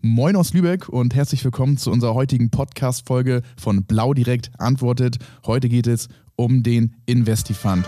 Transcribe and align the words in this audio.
Moin 0.00 0.36
aus 0.36 0.54
Lübeck 0.54 0.88
und 0.88 1.12
herzlich 1.16 1.44
willkommen 1.44 1.76
zu 1.76 1.90
unserer 1.90 2.14
heutigen 2.14 2.50
Podcast-Folge 2.50 3.42
von 3.60 3.82
Blau 3.82 4.14
Direkt 4.14 4.52
Antwortet. 4.56 5.18
Heute 5.44 5.68
geht 5.68 5.88
es 5.88 6.08
um 6.36 6.62
den 6.62 6.94
Investifund. 7.06 7.84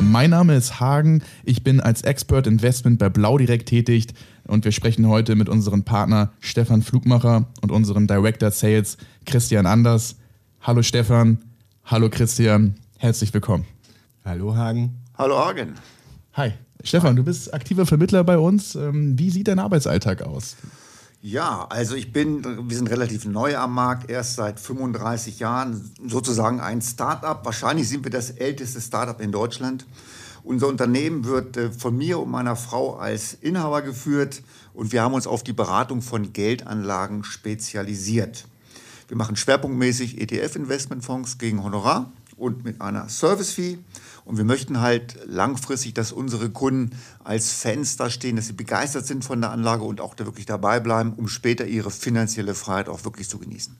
Mein 0.00 0.30
Name 0.30 0.54
ist 0.54 0.78
Hagen. 0.78 1.24
Ich 1.42 1.64
bin 1.64 1.80
als 1.80 2.02
Expert 2.02 2.46
Investment 2.46 3.00
bei 3.00 3.08
Blau 3.08 3.38
Direkt 3.38 3.68
tätig 3.68 4.06
und 4.46 4.64
wir 4.64 4.70
sprechen 4.70 5.08
heute 5.08 5.34
mit 5.34 5.48
unserem 5.48 5.82
Partner 5.82 6.30
Stefan 6.38 6.82
Flugmacher 6.82 7.46
und 7.60 7.72
unserem 7.72 8.06
Director 8.06 8.52
Sales 8.52 8.98
Christian 9.26 9.66
Anders. 9.66 10.14
Hallo 10.60 10.82
Stefan, 10.82 11.38
hallo 11.84 12.08
Christian, 12.08 12.76
herzlich 12.98 13.34
willkommen. 13.34 13.64
Hallo 14.30 14.54
Hagen. 14.54 14.96
Hallo 15.18 15.44
Hagen. 15.44 15.74
Hi. 16.34 16.52
Stefan, 16.84 17.16
du 17.16 17.24
bist 17.24 17.52
aktiver 17.52 17.84
Vermittler 17.84 18.22
bei 18.22 18.38
uns. 18.38 18.76
Ähm, 18.76 19.18
wie 19.18 19.28
sieht 19.28 19.48
dein 19.48 19.58
Arbeitsalltag 19.58 20.22
aus? 20.22 20.54
Ja, 21.20 21.66
also 21.68 21.96
ich 21.96 22.12
bin, 22.12 22.44
wir 22.70 22.76
sind 22.76 22.88
relativ 22.90 23.24
neu 23.24 23.56
am 23.56 23.74
Markt, 23.74 24.08
erst 24.08 24.36
seit 24.36 24.60
35 24.60 25.40
Jahren, 25.40 25.90
sozusagen 26.06 26.60
ein 26.60 26.80
Start-up. 26.80 27.44
Wahrscheinlich 27.44 27.88
sind 27.88 28.04
wir 28.04 28.12
das 28.12 28.30
älteste 28.30 28.80
Start-up 28.80 29.20
in 29.20 29.32
Deutschland. 29.32 29.84
Unser 30.44 30.68
Unternehmen 30.68 31.24
wird 31.24 31.56
äh, 31.56 31.72
von 31.72 31.96
mir 31.96 32.20
und 32.20 32.30
meiner 32.30 32.54
Frau 32.54 32.98
als 32.98 33.34
Inhaber 33.34 33.82
geführt 33.82 34.44
und 34.74 34.92
wir 34.92 35.02
haben 35.02 35.14
uns 35.14 35.26
auf 35.26 35.42
die 35.42 35.52
Beratung 35.52 36.02
von 36.02 36.32
Geldanlagen 36.32 37.24
spezialisiert. 37.24 38.46
Wir 39.08 39.16
machen 39.16 39.34
schwerpunktmäßig 39.34 40.20
ETF-Investmentfonds 40.20 41.38
gegen 41.38 41.64
Honorar 41.64 42.12
und 42.40 42.64
mit 42.64 42.80
einer 42.80 43.08
Service-Fee. 43.08 43.78
Und 44.24 44.36
wir 44.36 44.44
möchten 44.44 44.80
halt 44.80 45.16
langfristig, 45.26 45.94
dass 45.94 46.12
unsere 46.12 46.50
Kunden 46.50 46.96
als 47.24 47.52
Fans 47.52 47.96
da 47.96 48.10
stehen, 48.10 48.36
dass 48.36 48.46
sie 48.46 48.52
begeistert 48.52 49.06
sind 49.06 49.24
von 49.24 49.40
der 49.40 49.50
Anlage 49.50 49.82
und 49.82 50.00
auch 50.00 50.14
da 50.14 50.24
wirklich 50.24 50.46
dabei 50.46 50.80
bleiben, 50.80 51.14
um 51.16 51.28
später 51.28 51.66
ihre 51.66 51.90
finanzielle 51.90 52.54
Freiheit 52.54 52.88
auch 52.88 53.04
wirklich 53.04 53.28
zu 53.28 53.38
genießen. 53.38 53.76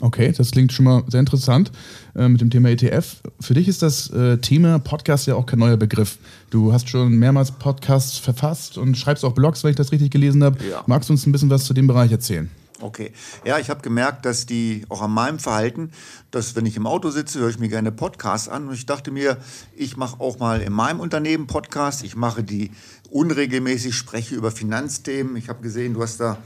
Okay, 0.00 0.32
das 0.36 0.52
klingt 0.52 0.72
schon 0.72 0.84
mal 0.84 1.02
sehr 1.08 1.20
interessant 1.20 1.72
äh, 2.14 2.28
mit 2.28 2.40
dem 2.40 2.50
Thema 2.50 2.68
ETF. 2.68 3.16
Für 3.40 3.54
dich 3.54 3.66
ist 3.66 3.82
das 3.82 4.10
äh, 4.10 4.38
Thema 4.38 4.78
Podcast 4.78 5.26
ja 5.26 5.34
auch 5.34 5.46
kein 5.46 5.58
neuer 5.58 5.76
Begriff. 5.76 6.18
Du 6.50 6.72
hast 6.72 6.88
schon 6.88 7.14
mehrmals 7.18 7.50
Podcasts 7.50 8.16
verfasst 8.16 8.78
und 8.78 8.96
schreibst 8.96 9.24
auch 9.24 9.32
Blogs, 9.32 9.64
wenn 9.64 9.70
ich 9.70 9.76
das 9.76 9.90
richtig 9.90 10.12
gelesen 10.12 10.44
habe. 10.44 10.58
Ja. 10.70 10.84
Magst 10.86 11.08
du 11.08 11.14
uns 11.14 11.26
ein 11.26 11.32
bisschen 11.32 11.50
was 11.50 11.64
zu 11.64 11.74
dem 11.74 11.88
Bereich 11.88 12.12
erzählen? 12.12 12.48
Okay. 12.80 13.12
Ja, 13.44 13.58
ich 13.58 13.70
habe 13.70 13.80
gemerkt, 13.80 14.24
dass 14.24 14.46
die 14.46 14.84
auch 14.88 15.02
an 15.02 15.10
meinem 15.10 15.40
Verhalten, 15.40 15.90
dass 16.30 16.54
wenn 16.54 16.64
ich 16.64 16.76
im 16.76 16.86
Auto 16.86 17.10
sitze, 17.10 17.40
höre 17.40 17.50
ich 17.50 17.58
mir 17.58 17.68
gerne 17.68 17.90
Podcasts 17.90 18.48
an 18.48 18.68
und 18.68 18.74
ich 18.74 18.86
dachte 18.86 19.10
mir, 19.10 19.38
ich 19.74 19.96
mache 19.96 20.20
auch 20.20 20.38
mal 20.38 20.60
in 20.60 20.72
meinem 20.72 21.00
Unternehmen 21.00 21.48
Podcasts. 21.48 22.02
Ich 22.02 22.14
mache 22.14 22.44
die 22.44 22.70
unregelmäßig, 23.10 23.96
spreche 23.96 24.36
über 24.36 24.52
Finanzthemen. 24.52 25.36
Ich 25.36 25.48
habe 25.48 25.60
gesehen, 25.60 25.94
du 25.94 26.02
hast 26.02 26.20
da 26.20 26.38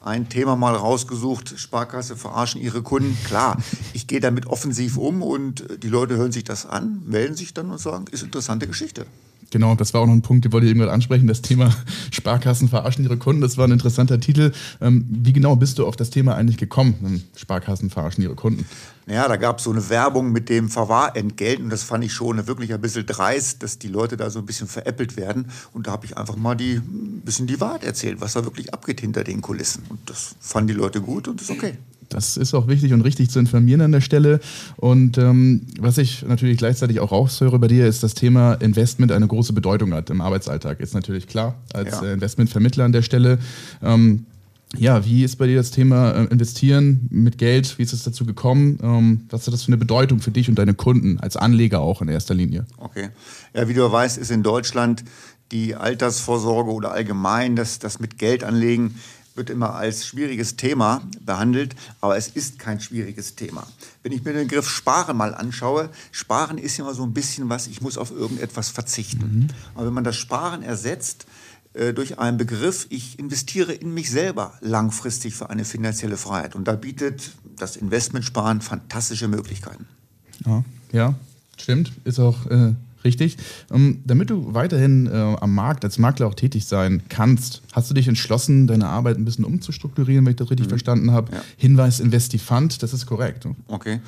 ein 0.00 0.28
Thema 0.28 0.56
mal 0.56 0.74
rausgesucht, 0.74 1.58
Sparkasse 1.58 2.16
verarschen 2.16 2.60
ihre 2.60 2.82
Kunden. 2.82 3.16
Klar, 3.24 3.56
ich 3.92 4.06
gehe 4.06 4.20
damit 4.20 4.46
offensiv 4.46 4.96
um 4.96 5.22
und 5.22 5.64
die 5.82 5.88
Leute 5.88 6.16
hören 6.16 6.32
sich 6.32 6.44
das 6.44 6.66
an, 6.66 7.02
melden 7.06 7.34
sich 7.34 7.54
dann 7.54 7.70
und 7.70 7.78
sagen, 7.78 8.04
ist 8.10 8.22
interessante 8.22 8.66
Geschichte. 8.66 9.06
Genau, 9.52 9.74
das 9.74 9.92
war 9.92 10.00
auch 10.00 10.06
noch 10.06 10.14
ein 10.14 10.22
Punkt, 10.22 10.46
den 10.46 10.52
wollte 10.52 10.66
ich 10.66 10.70
irgendwann 10.70 10.88
ansprechen, 10.88 11.26
das 11.26 11.42
Thema 11.42 11.70
Sparkassen 12.10 12.68
verarschen 12.68 13.04
ihre 13.04 13.18
Kunden. 13.18 13.42
Das 13.42 13.58
war 13.58 13.66
ein 13.66 13.70
interessanter 13.70 14.18
Titel. 14.18 14.52
Ähm, 14.80 15.04
wie 15.10 15.34
genau 15.34 15.56
bist 15.56 15.78
du 15.78 15.86
auf 15.86 15.94
das 15.94 16.08
Thema 16.08 16.36
eigentlich 16.36 16.56
gekommen? 16.56 17.22
Sparkassen 17.36 17.90
verarschen 17.90 18.24
ihre 18.24 18.34
Kunden. 18.34 18.64
Naja, 19.04 19.28
da 19.28 19.36
gab 19.36 19.58
es 19.58 19.64
so 19.64 19.70
eine 19.70 19.90
Werbung 19.90 20.32
mit 20.32 20.48
dem 20.48 20.70
Verwahrentgelt 20.70 21.60
und 21.60 21.68
das 21.68 21.82
fand 21.82 22.02
ich 22.02 22.14
schon 22.14 22.46
wirklich 22.46 22.72
ein 22.72 22.80
bisschen 22.80 23.04
dreist, 23.04 23.62
dass 23.62 23.78
die 23.78 23.88
Leute 23.88 24.16
da 24.16 24.30
so 24.30 24.38
ein 24.38 24.46
bisschen 24.46 24.68
veräppelt 24.68 25.18
werden. 25.18 25.50
Und 25.74 25.86
da 25.86 25.92
habe 25.92 26.06
ich 26.06 26.16
einfach 26.16 26.36
mal 26.36 26.54
die, 26.54 26.76
ein 26.76 27.20
bisschen 27.22 27.46
die 27.46 27.60
Wahrheit 27.60 27.84
erzählt, 27.84 28.22
was 28.22 28.32
da 28.32 28.44
wirklich 28.44 28.72
abgeht 28.72 29.02
hinter 29.02 29.22
den 29.22 29.42
Kulissen. 29.42 29.82
Und 29.90 29.98
das 30.06 30.34
fanden 30.40 30.68
die 30.68 30.74
Leute 30.74 31.02
gut 31.02 31.28
und 31.28 31.42
ist 31.42 31.50
okay. 31.50 31.74
Das 32.14 32.36
ist 32.36 32.54
auch 32.54 32.68
wichtig 32.68 32.92
und 32.92 33.02
richtig 33.02 33.30
zu 33.30 33.38
informieren 33.38 33.80
an 33.80 33.92
der 33.92 34.00
Stelle. 34.00 34.40
Und 34.76 35.18
ähm, 35.18 35.62
was 35.80 35.98
ich 35.98 36.22
natürlich 36.26 36.58
gleichzeitig 36.58 37.00
auch 37.00 37.12
raushöre 37.12 37.58
bei 37.58 37.68
dir, 37.68 37.86
ist 37.86 38.02
das 38.02 38.14
Thema 38.14 38.54
Investment 38.54 39.12
eine 39.12 39.26
große 39.26 39.52
Bedeutung 39.52 39.94
hat 39.94 40.10
im 40.10 40.20
Arbeitsalltag. 40.20 40.80
Ist 40.80 40.94
natürlich 40.94 41.26
klar, 41.26 41.54
als 41.72 42.00
ja. 42.00 42.08
Äh, 42.08 42.12
Investmentvermittler 42.14 42.84
an 42.84 42.92
der 42.92 43.02
Stelle. 43.02 43.38
Ähm, 43.82 44.26
ja, 44.76 45.04
wie 45.04 45.22
ist 45.22 45.36
bei 45.36 45.46
dir 45.46 45.56
das 45.56 45.70
Thema 45.70 46.12
äh, 46.12 46.24
Investieren 46.24 47.06
mit 47.10 47.36
Geld? 47.38 47.78
Wie 47.78 47.82
ist 47.82 47.92
es 47.92 48.04
dazu 48.04 48.24
gekommen? 48.24 48.78
Ähm, 48.82 49.20
was 49.30 49.46
hat 49.46 49.52
das 49.52 49.64
für 49.64 49.68
eine 49.68 49.76
Bedeutung 49.76 50.20
für 50.20 50.30
dich 50.30 50.48
und 50.48 50.58
deine 50.58 50.74
Kunden 50.74 51.20
als 51.20 51.36
Anleger 51.36 51.80
auch 51.80 52.00
in 52.00 52.08
erster 52.08 52.34
Linie? 52.34 52.66
Okay. 52.78 53.10
Ja, 53.54 53.68
wie 53.68 53.74
du 53.74 53.90
weißt, 53.90 54.18
ist 54.18 54.30
in 54.30 54.42
Deutschland 54.42 55.04
die 55.50 55.74
Altersvorsorge 55.74 56.70
oder 56.70 56.92
allgemein 56.92 57.56
das, 57.56 57.78
das 57.78 58.00
mit 58.00 58.16
Geld 58.16 58.42
anlegen 58.44 58.94
wird 59.34 59.50
immer 59.50 59.74
als 59.74 60.06
schwieriges 60.06 60.56
Thema 60.56 61.02
behandelt, 61.20 61.74
aber 62.00 62.16
es 62.16 62.28
ist 62.28 62.58
kein 62.58 62.80
schwieriges 62.80 63.34
Thema. 63.34 63.66
Wenn 64.02 64.12
ich 64.12 64.24
mir 64.24 64.32
den 64.32 64.48
Begriff 64.48 64.68
Sparen 64.68 65.16
mal 65.16 65.34
anschaue, 65.34 65.90
Sparen 66.10 66.58
ist 66.58 66.78
immer 66.78 66.94
so 66.94 67.02
ein 67.02 67.12
bisschen 67.12 67.48
was, 67.48 67.66
ich 67.66 67.80
muss 67.80 67.98
auf 67.98 68.10
irgendetwas 68.10 68.68
verzichten. 68.68 69.18
Mhm. 69.18 69.48
Aber 69.74 69.86
wenn 69.86 69.94
man 69.94 70.04
das 70.04 70.16
Sparen 70.16 70.62
ersetzt 70.62 71.26
äh, 71.74 71.92
durch 71.94 72.18
einen 72.18 72.36
Begriff, 72.36 72.86
ich 72.90 73.18
investiere 73.18 73.72
in 73.72 73.94
mich 73.94 74.10
selber 74.10 74.54
langfristig 74.60 75.34
für 75.34 75.50
eine 75.50 75.64
finanzielle 75.64 76.16
Freiheit. 76.16 76.54
Und 76.54 76.68
da 76.68 76.74
bietet 76.74 77.32
das 77.56 77.76
Investmentsparen 77.76 78.60
fantastische 78.60 79.28
Möglichkeiten. 79.28 79.86
Ja, 80.44 80.64
ja 80.92 81.14
stimmt. 81.56 81.92
Ist 82.04 82.18
auch 82.18 82.46
äh, 82.46 82.74
Richtig. 83.04 83.36
Ähm, 83.70 84.00
damit 84.04 84.30
du 84.30 84.54
weiterhin 84.54 85.06
äh, 85.06 85.36
am 85.40 85.54
Markt 85.54 85.84
als 85.84 85.98
Makler 85.98 86.26
auch 86.26 86.34
tätig 86.34 86.66
sein 86.66 87.02
kannst, 87.08 87.62
hast 87.72 87.90
du 87.90 87.94
dich 87.94 88.08
entschlossen, 88.08 88.66
deine 88.66 88.86
Arbeit 88.86 89.18
ein 89.18 89.24
bisschen 89.24 89.44
umzustrukturieren, 89.44 90.24
wenn 90.24 90.32
ich 90.32 90.36
das 90.36 90.50
richtig 90.50 90.66
mhm. 90.66 90.70
verstanden 90.70 91.10
habe. 91.10 91.32
Ja. 91.32 91.42
Hinweis 91.56 92.00
Investifund, 92.00 92.82
das 92.82 92.92
ist 92.92 93.06
korrekt. 93.06 93.46
Okay. 93.68 94.00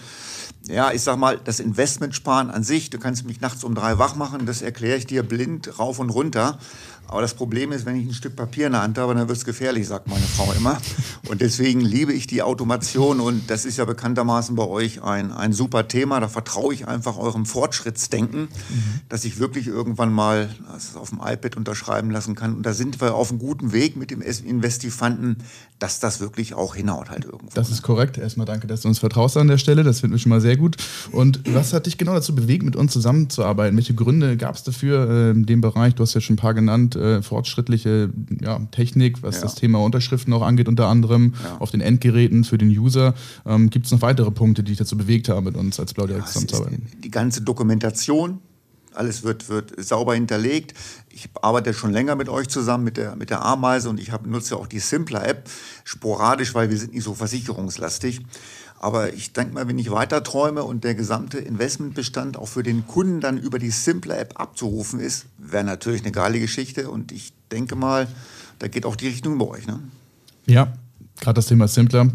Ja, 0.66 0.93
ich 0.93 1.03
sag 1.03 1.19
mal, 1.19 1.38
das 1.44 1.60
Investmentsparen 1.60 2.50
an 2.50 2.65
sich, 2.65 2.88
du 2.88 2.99
kannst 2.99 3.27
mich 3.27 3.41
nachts 3.41 3.65
um 3.65 3.75
drei 3.75 3.99
wach 3.99 4.16
machen, 4.16 4.47
das 4.47 4.62
erkläre 4.62 4.97
ich 4.97 5.06
dir 5.06 5.22
blind 5.22 5.78
rauf 5.78 5.99
und 5.99 6.09
runter. 6.09 6.59
Aber 7.06 7.21
das 7.21 7.34
Problem 7.34 7.72
ist, 7.72 7.84
wenn 7.84 7.97
ich 7.97 8.06
ein 8.06 8.15
Stück 8.15 8.34
Papier 8.34 8.66
in 8.66 8.72
der 8.72 8.83
Hand 8.83 8.97
habe, 8.97 9.15
dann 9.15 9.28
wird 9.28 9.37
es 9.37 9.44
gefährlich, 9.44 9.87
sagt 9.87 10.09
meine 10.09 10.25
Frau 10.25 10.53
immer. 10.53 10.78
Und 11.28 11.41
deswegen 11.41 11.81
liebe 11.81 12.12
ich 12.12 12.27
die 12.27 12.43
Automation 12.43 13.21
und 13.21 13.49
das 13.49 13.65
ist 13.65 13.78
ja 13.78 13.84
bekanntermaßen 13.87 14.54
bei 14.56 14.66
euch 14.66 15.03
ein, 15.03 15.33
ein 15.33 15.53
super 15.53 15.88
Thema. 15.88 16.21
Da 16.21 16.28
vertraue 16.28 16.75
ich 16.75 16.87
einfach 16.87 17.16
eurem 17.16 17.47
Fortschrittsdenken, 17.47 18.43
mhm. 18.43 18.84
Dass 19.09 19.25
ich 19.25 19.39
wirklich 19.39 19.67
irgendwann 19.67 20.12
mal 20.12 20.49
das 20.72 20.97
auf 20.97 21.11
dem 21.11 21.21
iPad 21.25 21.56
unterschreiben 21.56 22.11
lassen 22.11 22.34
kann. 22.34 22.56
Und 22.56 22.65
da 22.65 22.72
sind 22.72 23.00
wir 23.00 23.15
auf 23.15 23.31
einem 23.31 23.39
guten 23.39 23.72
Weg 23.72 23.97
mit 23.97 24.11
dem 24.11 24.22
Investifanten, 24.22 25.39
dass 25.78 26.00
das 26.00 26.21
wirklich 26.21 26.55
auch 26.55 26.75
hinhaut 26.75 27.11
halt 27.11 27.25
irgendwo. 27.25 27.49
Das 27.55 27.71
ist 27.71 27.83
korrekt. 27.83 28.17
Erstmal 28.17 28.47
danke, 28.47 28.67
dass 28.67 28.83
du 28.83 28.89
uns 28.89 28.99
vertraust 28.99 29.37
an 29.37 29.49
der 29.49 29.59
Stelle. 29.59 29.83
Das 29.83 30.00
finden 30.00 30.15
wir 30.15 30.19
schon 30.19 30.31
mal 30.31 30.41
sehr 30.41 30.56
gut. 30.56 30.77
Und 31.12 31.41
was 31.53 31.72
hat 31.72 31.87
dich 31.87 31.99
genau 31.99 32.15
dazu 32.15 32.34
bewegt, 32.34 32.62
mit 32.62 32.77
uns 32.77 32.93
zusammenzuarbeiten? 32.93 33.77
Welche 33.77 33.95
Gründe 33.95 34.37
gab 34.37 34.55
es 34.55 34.62
dafür 34.62 35.11
äh, 35.11 35.31
in 35.31 35.47
dem 35.47 35.61
Bereich? 35.61 35.95
Du 35.95 36.03
hast 36.03 36.15
ja 36.15 36.21
schon 36.21 36.34
ein 36.34 36.39
paar 36.39 36.55
genannt 36.55 36.97
äh, 36.97 37.22
fortschrittliche 37.22 38.11
ja, 38.41 38.61
Technik, 38.71 39.22
was 39.22 39.37
ja. 39.37 39.43
das 39.43 39.56
Thema 39.56 39.81
Unterschriften 39.81 40.33
auch 40.33 40.43
angeht, 40.43 40.69
unter 40.69 40.89
anderem 40.89 41.34
ja. 41.43 41.59
auf 41.59 41.71
den 41.71 41.81
Endgeräten 41.81 42.45
für 42.45 42.59
den 42.59 42.69
User. 42.69 43.15
Ähm, 43.45 43.71
Gibt 43.71 43.87
es 43.87 43.93
noch 43.93 44.03
weitere 44.03 44.31
Punkte, 44.31 44.62
die 44.62 44.72
dich 44.72 44.78
dazu 44.78 44.97
bewegt 44.97 45.28
haben, 45.28 45.45
mit 45.45 45.56
uns 45.56 45.78
als 45.81 45.95
Blau 45.95 46.06
Direkt 46.06 46.28
zusammenzuarbeiten? 46.28 46.87
Die 47.03 47.11
ganze 47.11 47.43
Dokumentation, 47.43 48.39
alles 48.97 49.22
wird, 49.22 49.49
wird 49.49 49.72
sauber 49.82 50.15
hinterlegt. 50.15 50.75
Ich 51.10 51.28
arbeite 51.41 51.75
schon 51.75 51.93
länger 51.93 52.16
mit 52.16 52.28
euch 52.28 52.49
zusammen, 52.49 52.84
mit 52.84 52.97
der, 52.97 53.16
mit 53.16 53.31
der 53.31 53.44
Ameise 53.44 53.88
und 53.88 54.00
ich 54.00 54.10
hab, 54.10 54.27
nutze 54.27 54.56
auch 54.56 54.66
die 54.66 54.78
Simpler-App 54.78 55.49
sporadisch, 55.84 56.55
weil 56.55 56.71
wir 56.71 56.78
sind 56.78 56.94
nicht 56.94 57.04
so 57.04 57.15
versicherungslastig. 57.15 58.22
Aber 58.78 59.15
ich 59.15 59.33
denke 59.33 59.54
mal, 59.54 59.66
wenn 59.66 59.78
ich 59.78 59.91
weiter 59.91 60.22
träume 60.22 60.62
und 60.62 60.84
der 60.84 60.94
gesamte 60.94 61.38
Investmentbestand 61.38 62.37
auch 62.37 62.49
für 62.49 62.62
den 62.62 62.87
Kunden 62.87 63.21
dann 63.21 63.38
über 63.38 63.59
die 63.59 63.71
simple 63.71 64.16
App 64.16 64.38
abzurufen 64.38 65.01
ist, 65.01 65.27
wäre 65.39 65.65
natürlich 65.65 66.03
eine 66.03 66.13
geile 66.13 66.39
Geschichte. 66.39 66.91
Und 66.91 67.10
ich 67.10 67.33
denke 67.51 67.77
mal, 67.77 68.09
da 68.59 68.69
geht 68.69 68.84
auch 68.84 68.97
die 68.97 69.09
Richtung 69.09 69.39
bei 69.39 69.47
euch. 69.47 69.66
Ne? 69.66 69.80
Ja, 70.47 70.74
gerade 71.21 71.36
das 71.36 71.47
Thema 71.47 71.66
Simpler. 71.66 72.10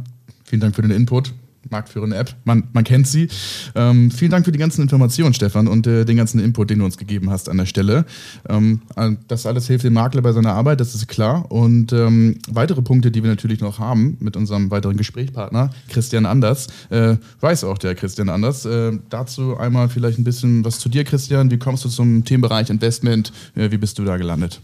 Vielen 0.45 0.61
Dank 0.61 0.75
für 0.75 0.83
den 0.83 0.91
Input 0.91 1.33
marktführende 1.69 2.15
App. 2.15 2.35
Man, 2.43 2.67
man 2.73 2.83
kennt 2.83 3.07
sie. 3.07 3.27
Ähm, 3.75 4.11
vielen 4.11 4.31
Dank 4.31 4.45
für 4.45 4.51
die 4.51 4.59
ganzen 4.59 4.81
Informationen, 4.81 5.33
Stefan, 5.33 5.67
und 5.67 5.87
äh, 5.87 6.05
den 6.05 6.17
ganzen 6.17 6.39
Input, 6.39 6.69
den 6.69 6.79
du 6.79 6.85
uns 6.85 6.97
gegeben 6.97 7.29
hast 7.29 7.49
an 7.49 7.57
der 7.57 7.65
Stelle. 7.65 8.05
Ähm, 8.47 8.81
äh, 8.95 9.11
das 9.27 9.45
alles 9.45 9.67
hilft 9.67 9.83
dem 9.85 9.93
Makler 9.93 10.21
bei 10.21 10.31
seiner 10.31 10.53
Arbeit, 10.53 10.79
das 10.79 10.95
ist 10.95 11.07
klar. 11.07 11.51
Und 11.51 11.93
ähm, 11.93 12.37
weitere 12.49 12.81
Punkte, 12.81 13.11
die 13.11 13.23
wir 13.23 13.29
natürlich 13.29 13.61
noch 13.61 13.79
haben 13.79 14.17
mit 14.19 14.35
unserem 14.35 14.71
weiteren 14.71 14.97
Gesprächspartner, 14.97 15.71
Christian 15.89 16.25
Anders, 16.25 16.67
äh, 16.89 17.17
weiß 17.41 17.63
auch 17.63 17.77
der 17.77 17.95
Christian 17.95 18.29
Anders. 18.29 18.65
Äh, 18.65 18.97
dazu 19.09 19.57
einmal 19.57 19.89
vielleicht 19.89 20.19
ein 20.19 20.23
bisschen 20.23 20.63
was 20.65 20.79
zu 20.79 20.89
dir, 20.89 21.03
Christian. 21.03 21.51
Wie 21.51 21.59
kommst 21.59 21.85
du 21.85 21.89
zum 21.89 22.25
Themenbereich 22.25 22.69
Investment? 22.69 23.31
Äh, 23.55 23.71
wie 23.71 23.77
bist 23.77 23.99
du 23.99 24.05
da 24.05 24.17
gelandet? 24.17 24.61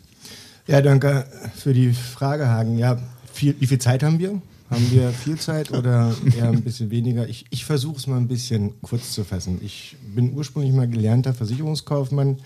Ja, 0.67 0.81
danke 0.81 1.25
für 1.55 1.73
die 1.73 1.93
Frage, 1.93 2.47
Hagen. 2.47 2.77
Ja, 2.77 2.97
viel, 3.31 3.55
wie 3.59 3.67
viel 3.67 3.77
Zeit 3.77 4.01
haben 4.01 4.17
wir? 4.17 4.41
Haben 4.69 4.91
wir 4.91 5.09
viel 5.11 5.37
Zeit 5.37 5.71
oder 5.71 6.15
eher 6.35 6.49
ein 6.49 6.63
bisschen 6.63 6.89
weniger? 6.89 7.29
Ich, 7.29 7.45
ich 7.51 7.65
versuche 7.65 7.97
es 7.97 8.07
mal 8.07 8.17
ein 8.17 8.27
bisschen 8.27 8.73
kurz 8.81 9.11
zu 9.11 9.23
fassen. 9.23 9.59
Ich 9.63 9.95
bin 10.15 10.33
ursprünglich 10.33 10.73
mal 10.73 10.87
gelernter 10.87 11.35
Versicherungskaufmann. 11.35 12.37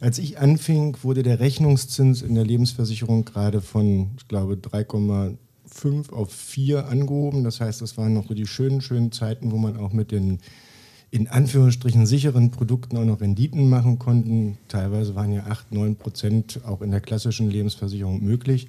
Als 0.00 0.18
ich 0.18 0.38
anfing, 0.38 0.96
wurde 1.02 1.22
der 1.22 1.38
Rechnungszins 1.38 2.22
in 2.22 2.34
der 2.34 2.44
Lebensversicherung 2.44 3.24
gerade 3.24 3.60
von, 3.60 4.10
ich 4.18 4.26
glaube, 4.26 4.54
3,5 4.54 6.10
auf 6.12 6.32
4 6.32 6.88
angehoben. 6.88 7.44
Das 7.44 7.60
heißt, 7.60 7.82
das 7.82 7.96
waren 7.96 8.14
noch 8.14 8.26
so 8.26 8.34
die 8.34 8.46
schönen, 8.46 8.80
schönen 8.80 9.12
Zeiten, 9.12 9.52
wo 9.52 9.56
man 9.56 9.76
auch 9.76 9.92
mit 9.92 10.10
den 10.10 10.38
in 11.12 11.28
Anführungsstrichen 11.28 12.06
sicheren 12.06 12.50
Produkten 12.50 12.96
auch 12.96 13.04
noch 13.04 13.20
Renditen 13.20 13.68
machen 13.68 13.98
konnten. 13.98 14.58
Teilweise 14.68 15.14
waren 15.14 15.32
ja 15.32 15.44
8, 15.46 15.72
9 15.72 15.96
Prozent 15.96 16.60
auch 16.64 16.82
in 16.82 16.90
der 16.90 17.00
klassischen 17.00 17.50
Lebensversicherung 17.50 18.22
möglich. 18.22 18.68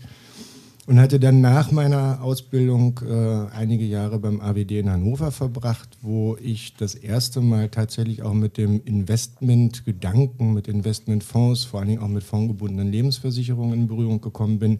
Und 0.87 0.99
hatte 0.99 1.19
dann 1.19 1.41
nach 1.41 1.71
meiner 1.71 2.23
Ausbildung 2.23 2.99
äh, 3.07 3.55
einige 3.55 3.85
Jahre 3.85 4.17
beim 4.17 4.41
AWD 4.41 4.71
in 4.71 4.89
Hannover 4.89 5.31
verbracht, 5.31 5.97
wo 6.01 6.37
ich 6.41 6.75
das 6.75 6.95
erste 6.95 7.39
Mal 7.39 7.69
tatsächlich 7.69 8.23
auch 8.23 8.33
mit 8.33 8.57
dem 8.57 8.81
Investmentgedanken, 8.83 10.53
mit 10.55 10.67
Investmentfonds, 10.67 11.65
vor 11.65 11.79
allen 11.79 11.89
Dingen 11.89 12.01
auch 12.01 12.07
mit 12.07 12.23
fondgebundenen 12.23 12.91
Lebensversicherungen 12.91 13.81
in 13.81 13.87
Berührung 13.87 14.21
gekommen 14.21 14.57
bin. 14.57 14.79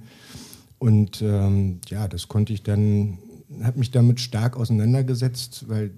Und 0.80 1.22
ähm, 1.22 1.80
ja, 1.88 2.08
das 2.08 2.28
konnte 2.28 2.52
ich 2.52 2.64
dann, 2.64 3.20
habe 3.62 3.78
mich 3.78 3.92
damit 3.92 4.20
stark 4.20 4.58
auseinandergesetzt, 4.58 5.66
weil 5.68 5.92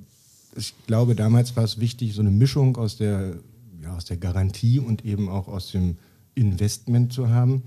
ich 0.57 0.73
glaube, 0.85 1.15
damals 1.15 1.55
war 1.55 1.63
es 1.63 1.79
wichtig, 1.79 2.13
so 2.13 2.21
eine 2.21 2.31
Mischung 2.31 2.75
aus 2.75 2.97
der, 2.97 3.37
ja, 3.81 3.95
aus 3.95 4.03
der 4.03 4.17
Garantie 4.17 4.79
und 4.79 5.05
eben 5.05 5.29
auch 5.29 5.47
aus 5.47 5.71
dem 5.71 5.95
Investment 6.35 7.13
zu 7.13 7.29
haben, 7.29 7.63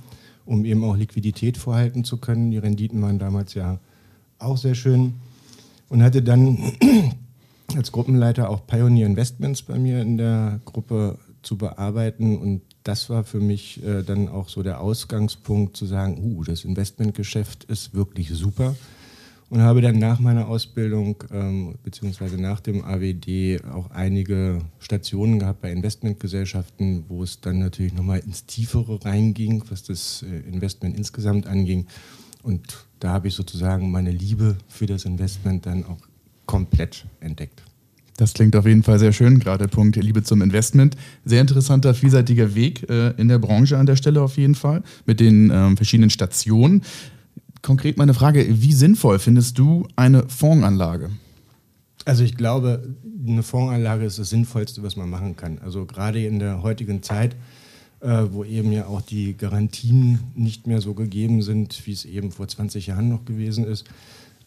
um 0.46 0.64
eben 0.64 0.82
auch 0.84 0.96
Liquidität 0.96 1.58
vorhalten 1.58 2.04
zu 2.04 2.16
können. 2.16 2.50
Die 2.50 2.58
Renditen 2.58 3.02
waren 3.02 3.18
damals 3.18 3.54
ja 3.54 3.78
auch 4.38 4.56
sehr 4.56 4.74
schön 4.74 5.14
und 5.88 6.02
hatte 6.02 6.22
dann 6.22 6.72
als 7.76 7.92
Gruppenleiter 7.92 8.48
auch 8.48 8.66
Pioneer 8.66 9.06
Investments 9.06 9.62
bei 9.62 9.78
mir 9.78 10.00
in 10.00 10.16
der 10.16 10.60
Gruppe 10.64 11.18
zu 11.42 11.56
bearbeiten 11.56 12.38
und 12.38 12.62
das 12.82 13.10
war 13.10 13.24
für 13.24 13.40
mich 13.40 13.84
äh, 13.84 14.02
dann 14.02 14.28
auch 14.28 14.48
so 14.48 14.62
der 14.62 14.80
Ausgangspunkt 14.80 15.76
zu 15.76 15.86
sagen, 15.86 16.18
uh, 16.22 16.44
das 16.44 16.64
Investmentgeschäft 16.64 17.64
ist 17.64 17.94
wirklich 17.94 18.30
super 18.30 18.76
und 19.48 19.60
habe 19.60 19.80
dann 19.80 19.98
nach 19.98 20.18
meiner 20.18 20.48
Ausbildung 20.48 21.22
ähm, 21.30 21.76
beziehungsweise 21.84 22.40
nach 22.40 22.60
dem 22.60 22.84
AWD 22.84 23.64
auch 23.72 23.90
einige 23.90 24.62
Stationen 24.80 25.38
gehabt 25.38 25.60
bei 25.60 25.70
Investmentgesellschaften, 25.70 27.04
wo 27.08 27.22
es 27.22 27.40
dann 27.40 27.60
natürlich 27.60 27.94
nochmal 27.94 28.20
ins 28.20 28.46
Tiefere 28.46 29.04
reinging, 29.04 29.62
was 29.70 29.84
das 29.84 30.24
äh, 30.24 30.48
Investment 30.48 30.96
insgesamt 30.96 31.46
anging. 31.46 31.86
Und 32.42 32.86
da 32.98 33.10
habe 33.10 33.28
ich 33.28 33.34
sozusagen 33.34 33.90
meine 33.90 34.10
Liebe 34.10 34.56
für 34.68 34.86
das 34.86 35.04
Investment 35.04 35.66
dann 35.66 35.84
auch 35.84 35.98
komplett 36.46 37.06
entdeckt. 37.20 37.62
Das 38.16 38.32
klingt 38.32 38.56
auf 38.56 38.66
jeden 38.66 38.82
Fall 38.82 38.98
sehr 38.98 39.12
schön, 39.12 39.38
gerade 39.38 39.68
Punkt 39.68 39.96
Liebe 39.96 40.22
zum 40.22 40.40
Investment. 40.40 40.96
Sehr 41.24 41.42
interessanter, 41.42 41.92
vielseitiger 41.92 42.54
Weg 42.54 42.88
äh, 42.88 43.10
in 43.10 43.28
der 43.28 43.38
Branche 43.38 43.76
an 43.76 43.86
der 43.86 43.96
Stelle 43.96 44.22
auf 44.22 44.38
jeden 44.38 44.54
Fall, 44.54 44.82
mit 45.04 45.20
den 45.20 45.50
ähm, 45.52 45.76
verschiedenen 45.76 46.10
Stationen 46.10 46.82
konkret 47.62 47.96
meine 47.96 48.14
Frage, 48.14 48.46
wie 48.48 48.72
sinnvoll 48.72 49.18
findest 49.18 49.58
du 49.58 49.86
eine 49.96 50.28
Fondsanlage? 50.28 51.10
Also 52.04 52.22
ich 52.22 52.36
glaube, 52.36 52.94
eine 53.26 53.42
Fondsanlage 53.42 54.04
ist 54.04 54.18
das 54.18 54.30
Sinnvollste, 54.30 54.82
was 54.82 54.96
man 54.96 55.10
machen 55.10 55.36
kann. 55.36 55.58
Also 55.58 55.86
gerade 55.86 56.24
in 56.24 56.38
der 56.38 56.62
heutigen 56.62 57.02
Zeit, 57.02 57.34
äh, 58.00 58.24
wo 58.30 58.44
eben 58.44 58.70
ja 58.70 58.86
auch 58.86 59.00
die 59.00 59.36
Garantien 59.36 60.20
nicht 60.34 60.66
mehr 60.66 60.80
so 60.80 60.94
gegeben 60.94 61.42
sind, 61.42 61.86
wie 61.86 61.92
es 61.92 62.04
eben 62.04 62.30
vor 62.30 62.46
20 62.46 62.86
Jahren 62.86 63.08
noch 63.08 63.24
gewesen 63.24 63.64
ist, 63.64 63.86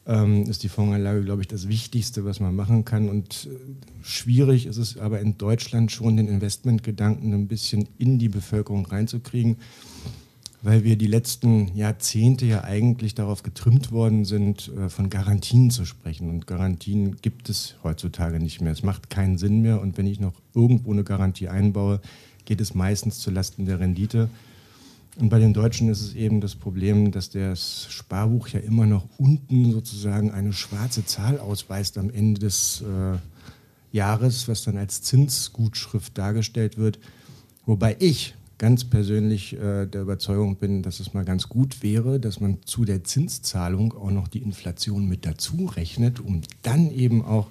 ähm, 0.06 0.44
ist 0.44 0.64
die 0.64 0.70
Fondsanlage, 0.70 1.24
glaube 1.24 1.42
ich, 1.42 1.48
das 1.48 1.68
Wichtigste, 1.68 2.24
was 2.26 2.40
man 2.40 2.56
machen 2.56 2.86
kann. 2.86 3.10
Und 3.10 3.48
äh, 3.52 4.04
schwierig 4.04 4.66
ist 4.66 4.78
es 4.78 4.98
aber 4.98 5.20
in 5.20 5.38
Deutschland 5.38 5.92
schon, 5.92 6.16
den 6.16 6.28
Investmentgedanken 6.28 7.34
ein 7.34 7.48
bisschen 7.48 7.90
in 7.98 8.20
die 8.20 8.30
Bevölkerung 8.30 8.86
reinzukriegen 8.86 9.58
weil 10.62 10.84
wir 10.84 10.98
die 10.98 11.08
letzten 11.08 11.74
Jahrzehnte 11.76 12.46
ja 12.46 12.64
eigentlich 12.64 13.16
darauf 13.16 13.44
getrimmt 13.44 13.92
worden 13.92 14.26
sind, 14.26 14.72
äh, 14.78 14.90
von 14.90 15.10
Garantien 15.10 15.72
zu 15.72 15.86
sprechen. 15.86 16.30
Und 16.30 16.48
Garantien 16.48 17.18
gibt 17.22 17.50
es 17.50 17.76
heutzutage 17.84 18.40
nicht 18.40 18.60
mehr. 18.60 18.74
Es 18.74 18.84
macht 18.84 19.10
keinen 19.10 19.38
Sinn 19.38 19.62
mehr. 19.62 19.82
Und 19.82 19.98
wenn 19.98 20.08
ich 20.08 20.20
noch 20.20 20.34
irgendwo 20.54 20.92
eine 20.92 21.04
Garantie 21.04 21.48
einbaue, 21.48 22.02
geht 22.46 22.60
es 22.60 22.76
meistens 22.76 23.20
zulasten 23.20 23.66
der 23.66 23.80
Rendite. 23.80 24.30
Und 25.18 25.30
bei 25.30 25.40
den 25.40 25.54
Deutschen 25.54 25.90
ist 25.90 26.02
es 26.02 26.14
eben 26.14 26.42
das 26.42 26.56
Problem, 26.56 27.12
dass 27.12 27.30
das 27.30 27.88
Sparbuch 27.90 28.50
ja 28.50 28.60
immer 28.60 28.86
noch 28.86 29.06
unten 29.18 29.72
sozusagen 29.72 30.32
eine 30.32 30.54
schwarze 30.54 31.06
Zahl 31.06 31.40
ausweist 31.40 31.98
am 31.98 32.10
Ende 32.10 32.40
des 32.40 32.82
äh, 32.82 33.18
Jahres, 33.92 34.48
was 34.48 34.64
dann 34.64 34.78
als 34.78 35.02
Zinsgutschrift 35.02 36.18
dargestellt 36.18 36.78
wird. 36.78 37.00
Wobei 37.66 37.96
ich 38.00 38.36
ganz 38.60 38.84
persönlich 38.84 39.54
äh, 39.54 39.88
der 39.88 40.02
Überzeugung 40.02 40.58
bin, 40.58 40.84
dass 40.84 41.00
es 41.00 41.14
mal 41.14 41.26
ganz 41.26 41.50
gut 41.50 41.82
wäre, 41.82 42.20
dass 42.20 42.40
man 42.40 42.60
zu 42.66 42.86
der 42.86 43.04
Zinszahlung 43.04 43.94
auch 43.94 44.12
noch 44.12 44.28
die 44.28 44.44
Inflation 44.44 45.08
mit 45.08 45.26
dazu 45.26 45.66
rechnet, 45.66 46.20
um 46.20 46.42
dann 46.62 46.92
eben 46.92 47.26
auch 47.26 47.48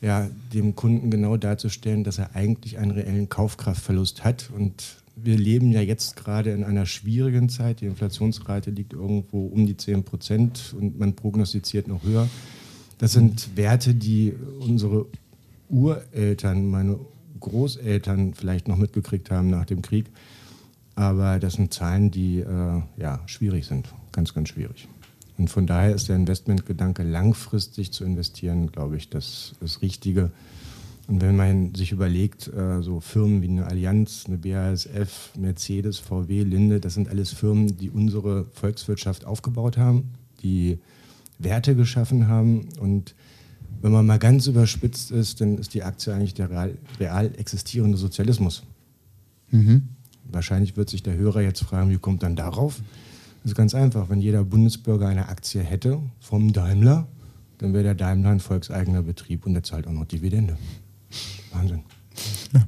ja, 0.00 0.28
dem 0.52 0.76
Kunden 0.76 1.10
genau 1.10 1.36
darzustellen, 1.38 2.04
dass 2.04 2.18
er 2.18 2.36
eigentlich 2.36 2.78
einen 2.78 2.90
reellen 2.90 3.28
Kaufkraftverlust 3.28 4.24
hat. 4.24 4.50
Und 4.54 5.02
wir 5.16 5.38
leben 5.38 5.72
ja 5.72 5.80
jetzt 5.80 6.16
gerade 6.16 6.50
in 6.52 6.64
einer 6.64 6.84
schwierigen 6.84 7.48
Zeit. 7.48 7.80
Die 7.80 7.86
Inflationsrate 7.86 8.70
liegt 8.70 8.92
irgendwo 8.92 9.46
um 9.46 9.66
die 9.66 9.76
10 9.76 10.04
Prozent 10.04 10.74
und 10.78 10.98
man 10.98 11.14
prognostiziert 11.14 11.88
noch 11.88 12.04
höher. 12.04 12.28
Das 12.98 13.12
sind 13.12 13.56
Werte, 13.56 13.94
die 13.94 14.34
unsere 14.60 15.06
Ureltern, 15.70 16.68
meine 16.68 16.98
Großeltern 17.40 18.34
vielleicht 18.34 18.68
noch 18.68 18.76
mitgekriegt 18.76 19.30
haben 19.30 19.50
nach 19.50 19.64
dem 19.64 19.82
Krieg. 19.82 20.06
Aber 20.94 21.38
das 21.38 21.54
sind 21.54 21.74
Zahlen, 21.74 22.10
die 22.10 22.40
äh, 22.40 22.82
ja, 22.96 23.20
schwierig 23.26 23.66
sind, 23.66 23.88
ganz, 24.12 24.32
ganz 24.32 24.48
schwierig. 24.48 24.88
Und 25.38 25.50
von 25.50 25.66
daher 25.66 25.94
ist 25.94 26.08
der 26.08 26.16
Investmentgedanke 26.16 27.02
langfristig 27.02 27.92
zu 27.92 28.04
investieren, 28.04 28.72
glaube 28.72 28.96
ich, 28.96 29.10
das, 29.10 29.54
das 29.60 29.82
Richtige. 29.82 30.30
Und 31.08 31.20
wenn 31.20 31.36
man 31.36 31.74
sich 31.74 31.92
überlegt, 31.92 32.48
äh, 32.48 32.82
so 32.82 33.00
Firmen 33.00 33.42
wie 33.42 33.48
eine 33.48 33.66
Allianz, 33.66 34.24
eine 34.26 34.38
BASF, 34.38 35.32
Mercedes, 35.38 35.98
VW, 35.98 36.42
Linde, 36.42 36.80
das 36.80 36.94
sind 36.94 37.08
alles 37.08 37.32
Firmen, 37.32 37.76
die 37.76 37.90
unsere 37.90 38.46
Volkswirtschaft 38.54 39.24
aufgebaut 39.24 39.76
haben, 39.76 40.14
die 40.42 40.78
Werte 41.38 41.76
geschaffen 41.76 42.28
haben 42.28 42.68
und 42.80 43.14
wenn 43.82 43.92
man 43.92 44.06
mal 44.06 44.18
ganz 44.18 44.46
überspitzt 44.46 45.10
ist, 45.10 45.40
dann 45.40 45.58
ist 45.58 45.74
die 45.74 45.82
Aktie 45.82 46.12
eigentlich 46.14 46.34
der 46.34 46.50
real, 46.50 46.78
real 46.98 47.30
existierende 47.36 47.98
Sozialismus. 47.98 48.62
Mhm. 49.50 49.88
Wahrscheinlich 50.24 50.76
wird 50.76 50.90
sich 50.90 51.02
der 51.02 51.16
Hörer 51.16 51.40
jetzt 51.40 51.62
fragen, 51.62 51.90
wie 51.90 51.98
kommt 51.98 52.22
dann 52.22 52.36
darauf? 52.36 52.80
Das 53.42 53.52
ist 53.52 53.56
ganz 53.56 53.74
einfach. 53.74 54.08
Wenn 54.08 54.20
jeder 54.20 54.44
Bundesbürger 54.44 55.06
eine 55.06 55.28
Aktie 55.28 55.62
hätte 55.62 56.00
vom 56.20 56.52
Daimler, 56.52 57.06
dann 57.58 57.72
wäre 57.72 57.84
der 57.84 57.94
Daimler 57.94 58.30
ein 58.30 58.40
volkseigener 58.40 59.02
Betrieb 59.02 59.46
und 59.46 59.54
der 59.54 59.62
zahlt 59.62 59.86
auch 59.86 59.92
noch 59.92 60.04
Dividende. 60.04 60.58
Wahnsinn. 61.52 61.82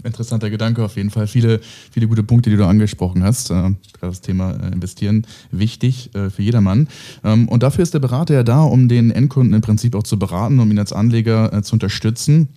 Interessanter 0.05 0.50
Gedanke 0.50 0.85
auf 0.85 0.97
jeden 0.97 1.11
Fall. 1.11 1.26
Viele, 1.26 1.61
viele 1.90 2.09
gute 2.09 2.23
Punkte, 2.23 2.50
die 2.50 2.57
du 2.57 2.67
angesprochen 2.67 3.23
hast. 3.23 3.50
Äh, 3.50 3.71
das 4.00 4.21
Thema 4.21 4.52
äh, 4.52 4.73
Investieren 4.73 5.26
wichtig 5.50 6.14
äh, 6.14 6.31
für 6.31 6.43
jedermann. 6.43 6.88
Ähm, 7.25 7.49
und 7.49 7.62
dafür 7.62 7.83
ist 7.83 7.95
der 7.95 7.99
Berater 7.99 8.35
ja 8.35 8.43
da, 8.43 8.62
um 8.62 8.88
den 8.88 9.11
Endkunden 9.11 9.55
im 9.55 9.61
Prinzip 9.61 9.95
auch 9.95 10.02
zu 10.02 10.19
beraten, 10.19 10.59
um 10.61 10.71
ihn 10.71 10.78
als 10.78 10.93
Anleger 10.93 11.62
zu 11.62 11.75
unterstützen 11.75 12.49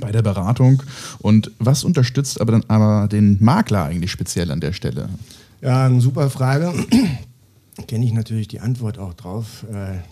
bei 0.00 0.10
der 0.10 0.22
Beratung. 0.22 0.82
Und 1.18 1.50
was 1.58 1.84
unterstützt 1.84 2.40
aber 2.40 2.52
dann 2.52 2.64
aber 2.68 3.08
den 3.08 3.36
Makler 3.40 3.84
eigentlich 3.84 4.10
speziell 4.10 4.50
an 4.50 4.60
der 4.60 4.72
Stelle? 4.72 5.08
Ja, 5.60 5.86
eine 5.86 6.00
super 6.00 6.30
Frage. 6.30 6.72
Kenne 7.86 8.04
ich 8.04 8.12
natürlich 8.12 8.48
die 8.48 8.60
Antwort 8.60 8.98
auch 8.98 9.14
drauf. 9.14 9.64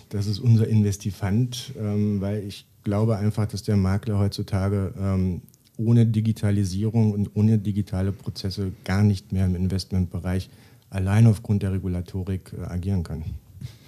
Das 0.09 0.27
ist 0.27 0.39
unser 0.39 0.67
Investifant, 0.67 1.73
ähm, 1.79 2.21
weil 2.21 2.43
ich 2.45 2.67
glaube 2.85 3.17
einfach, 3.17 3.47
dass 3.47 3.63
der 3.63 3.77
Makler 3.77 4.19
heutzutage 4.19 4.93
ähm, 4.99 5.43
ohne 5.81 6.07
Digitalisierung 6.07 7.13
und 7.13 7.31
ohne 7.35 7.59
digitale 7.59 8.13
Prozesse 8.13 8.73
gar 8.85 9.03
nicht 9.03 9.33
mehr 9.33 9.47
im 9.47 9.57
Investmentbereich 9.57 10.51
allein 10.91 11.27
aufgrund 11.27 11.63
der 11.63 11.73
Regulatorik 11.73 12.53
äh, 12.59 12.65
agieren 12.65 13.03
kann. 13.03 13.25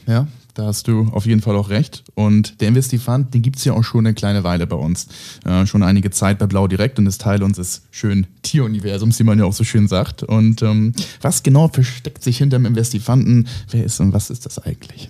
Ja, 0.06 0.26
da 0.54 0.66
hast 0.66 0.88
du 0.88 1.08
auf 1.12 1.26
jeden 1.26 1.42
Fall 1.42 1.54
auch 1.54 1.68
recht. 1.68 2.02
Und 2.14 2.60
der 2.60 2.68
Investifant, 2.68 3.32
den 3.34 3.42
gibt 3.42 3.58
es 3.58 3.64
ja 3.64 3.72
auch 3.72 3.84
schon 3.84 4.04
eine 4.04 4.14
kleine 4.14 4.42
Weile 4.42 4.66
bei 4.66 4.74
uns. 4.74 5.06
Äh, 5.44 5.64
schon 5.66 5.84
einige 5.84 6.10
Zeit 6.10 6.38
bei 6.38 6.46
Blau 6.46 6.66
Direkt 6.66 6.98
und 6.98 7.06
ist 7.06 7.20
Teil 7.20 7.42
unseres 7.42 7.82
schönen 7.92 8.26
Tieruniversums, 8.42 9.18
wie 9.20 9.24
man 9.24 9.38
ja 9.38 9.44
auch 9.44 9.52
so 9.52 9.62
schön 9.62 9.86
sagt. 9.86 10.24
Und 10.24 10.62
ähm, 10.62 10.92
was 11.20 11.44
genau 11.44 11.68
versteckt 11.68 12.24
sich 12.24 12.38
hinter 12.38 12.58
dem 12.58 12.66
Investifanten? 12.66 13.46
Wer 13.70 13.84
ist 13.84 14.00
und 14.00 14.12
was 14.12 14.30
ist 14.30 14.44
das 14.44 14.58
eigentlich? 14.58 15.08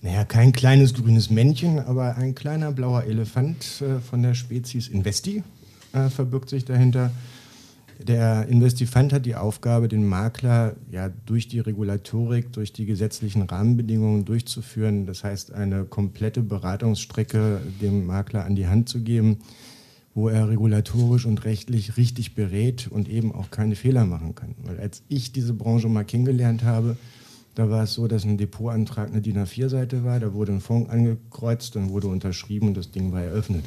Naja, 0.00 0.24
kein 0.24 0.52
kleines 0.52 0.94
grünes 0.94 1.28
Männchen, 1.28 1.78
aber 1.78 2.16
ein 2.16 2.34
kleiner 2.34 2.72
blauer 2.72 3.04
Elefant 3.04 3.82
äh, 3.82 4.00
von 4.00 4.22
der 4.22 4.32
Spezies 4.32 4.88
Investi 4.88 5.42
äh, 5.92 6.08
verbirgt 6.08 6.48
sich 6.50 6.64
dahinter. 6.64 7.10
Der 8.06 8.46
Investifant 8.48 9.12
hat 9.12 9.26
die 9.26 9.36
Aufgabe, 9.36 9.86
den 9.86 10.06
Makler 10.08 10.74
ja 10.90 11.10
durch 11.26 11.48
die 11.48 11.60
Regulatorik, 11.60 12.50
durch 12.52 12.72
die 12.72 12.86
gesetzlichen 12.86 13.42
Rahmenbedingungen 13.42 14.24
durchzuführen. 14.24 15.04
Das 15.04 15.22
heißt, 15.22 15.52
eine 15.52 15.84
komplette 15.84 16.40
Beratungsstrecke 16.40 17.60
dem 17.82 18.06
Makler 18.06 18.46
an 18.46 18.56
die 18.56 18.68
Hand 18.68 18.88
zu 18.88 19.00
geben, 19.00 19.38
wo 20.14 20.30
er 20.30 20.48
regulatorisch 20.48 21.26
und 21.26 21.44
rechtlich 21.44 21.98
richtig 21.98 22.34
berät 22.34 22.88
und 22.90 23.06
eben 23.06 23.34
auch 23.34 23.50
keine 23.50 23.76
Fehler 23.76 24.06
machen 24.06 24.34
kann. 24.34 24.54
Weil 24.64 24.80
als 24.80 25.02
ich 25.08 25.32
diese 25.32 25.52
Branche 25.52 25.88
mal 25.88 26.04
kennengelernt 26.04 26.64
habe, 26.64 26.96
da 27.54 27.68
war 27.68 27.82
es 27.82 27.92
so, 27.92 28.08
dass 28.08 28.24
ein 28.24 28.38
Depotantrag 28.38 29.10
eine 29.10 29.20
DIN 29.20 29.36
A4-Seite 29.36 30.04
war, 30.04 30.20
da 30.20 30.32
wurde 30.32 30.52
ein 30.52 30.60
Fonds 30.60 30.88
angekreuzt, 30.88 31.76
dann 31.76 31.90
wurde 31.90 32.06
unterschrieben 32.06 32.68
und 32.68 32.76
das 32.78 32.92
Ding 32.92 33.12
war 33.12 33.20
eröffnet 33.20 33.64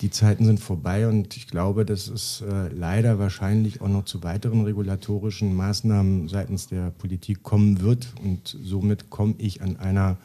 die 0.00 0.10
Zeiten 0.10 0.46
sind 0.46 0.60
vorbei 0.60 1.08
und 1.08 1.36
ich 1.36 1.46
glaube, 1.46 1.84
dass 1.84 2.08
es 2.08 2.40
äh, 2.40 2.68
leider 2.68 3.18
wahrscheinlich 3.18 3.82
auch 3.82 3.88
noch 3.88 4.04
zu 4.06 4.22
weiteren 4.22 4.62
regulatorischen 4.62 5.54
Maßnahmen 5.54 6.28
seitens 6.28 6.68
der 6.68 6.90
Politik 6.90 7.42
kommen 7.42 7.80
wird 7.80 8.14
und 8.22 8.56
somit 8.62 9.10
komme 9.10 9.34
ich 9.38 9.60
an 9.62 9.76
einer 9.76 10.16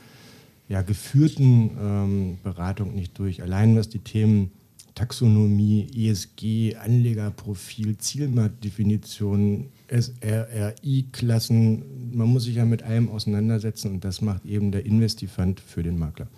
ja, 0.70 0.82
geführten 0.82 1.72
ähm, 1.80 2.38
Beratung 2.42 2.96
nicht 2.96 3.20
durch. 3.20 3.44
Allein 3.44 3.76
was 3.76 3.90
die 3.90 4.00
Themen 4.00 4.52
Taxonomie, 4.96 5.88
ESG, 5.94 6.78
Anlegerprofil, 6.78 7.98
Zielmarktdefinition, 7.98 9.68
SRRI-Klassen, 9.90 11.84
man 12.14 12.30
muss 12.30 12.46
sich 12.46 12.56
ja 12.56 12.64
mit 12.64 12.82
allem 12.82 13.10
auseinandersetzen 13.10 13.92
und 13.92 14.06
das 14.06 14.22
macht 14.22 14.46
eben 14.46 14.72
der 14.72 14.86
Investifant 14.86 15.60
für 15.60 15.84
den 15.84 16.00
Makler. 16.00 16.30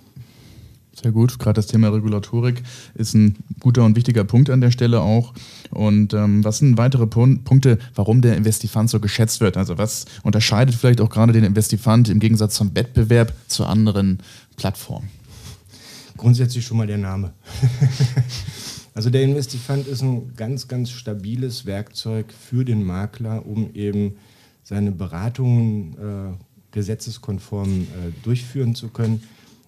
Sehr 1.01 1.11
gut. 1.11 1.37
Gerade 1.37 1.55
das 1.55 1.67
Thema 1.67 1.89
Regulatorik 1.89 2.63
ist 2.95 3.13
ein 3.13 3.35
guter 3.59 3.85
und 3.85 3.95
wichtiger 3.95 4.23
Punkt 4.23 4.49
an 4.49 4.61
der 4.61 4.71
Stelle 4.71 5.01
auch. 5.01 5.33
Und 5.69 6.13
ähm, 6.15 6.43
was 6.43 6.57
sind 6.57 6.77
weitere 6.77 7.05
Pun 7.05 7.43
Punkte, 7.43 7.77
warum 7.93 8.21
der 8.21 8.35
Investifant 8.35 8.89
so 8.89 8.99
geschätzt 8.99 9.39
wird? 9.39 9.57
Also 9.57 9.77
was 9.77 10.05
unterscheidet 10.23 10.73
vielleicht 10.73 10.99
auch 10.99 11.09
gerade 11.09 11.33
den 11.33 11.43
Investifant 11.43 12.09
im 12.09 12.19
Gegensatz 12.19 12.55
zum 12.55 12.75
Wettbewerb 12.75 13.33
zu 13.47 13.65
anderen 13.65 14.19
Plattformen? 14.55 15.09
Grundsätzlich 16.17 16.65
schon 16.65 16.77
mal 16.77 16.87
der 16.87 16.97
Name. 16.97 17.31
also 18.95 19.11
der 19.11 19.21
Investifant 19.21 19.87
ist 19.87 20.01
ein 20.01 20.33
ganz, 20.35 20.67
ganz 20.67 20.89
stabiles 20.89 21.67
Werkzeug 21.67 22.33
für 22.33 22.65
den 22.65 22.83
Makler, 22.83 23.45
um 23.45 23.69
eben 23.75 24.15
seine 24.63 24.91
Beratungen 24.91 25.93
äh, 25.93 26.37
gesetzeskonform 26.71 27.81
äh, 27.81 27.85
durchführen 28.23 28.73
zu 28.73 28.89
können 28.89 29.21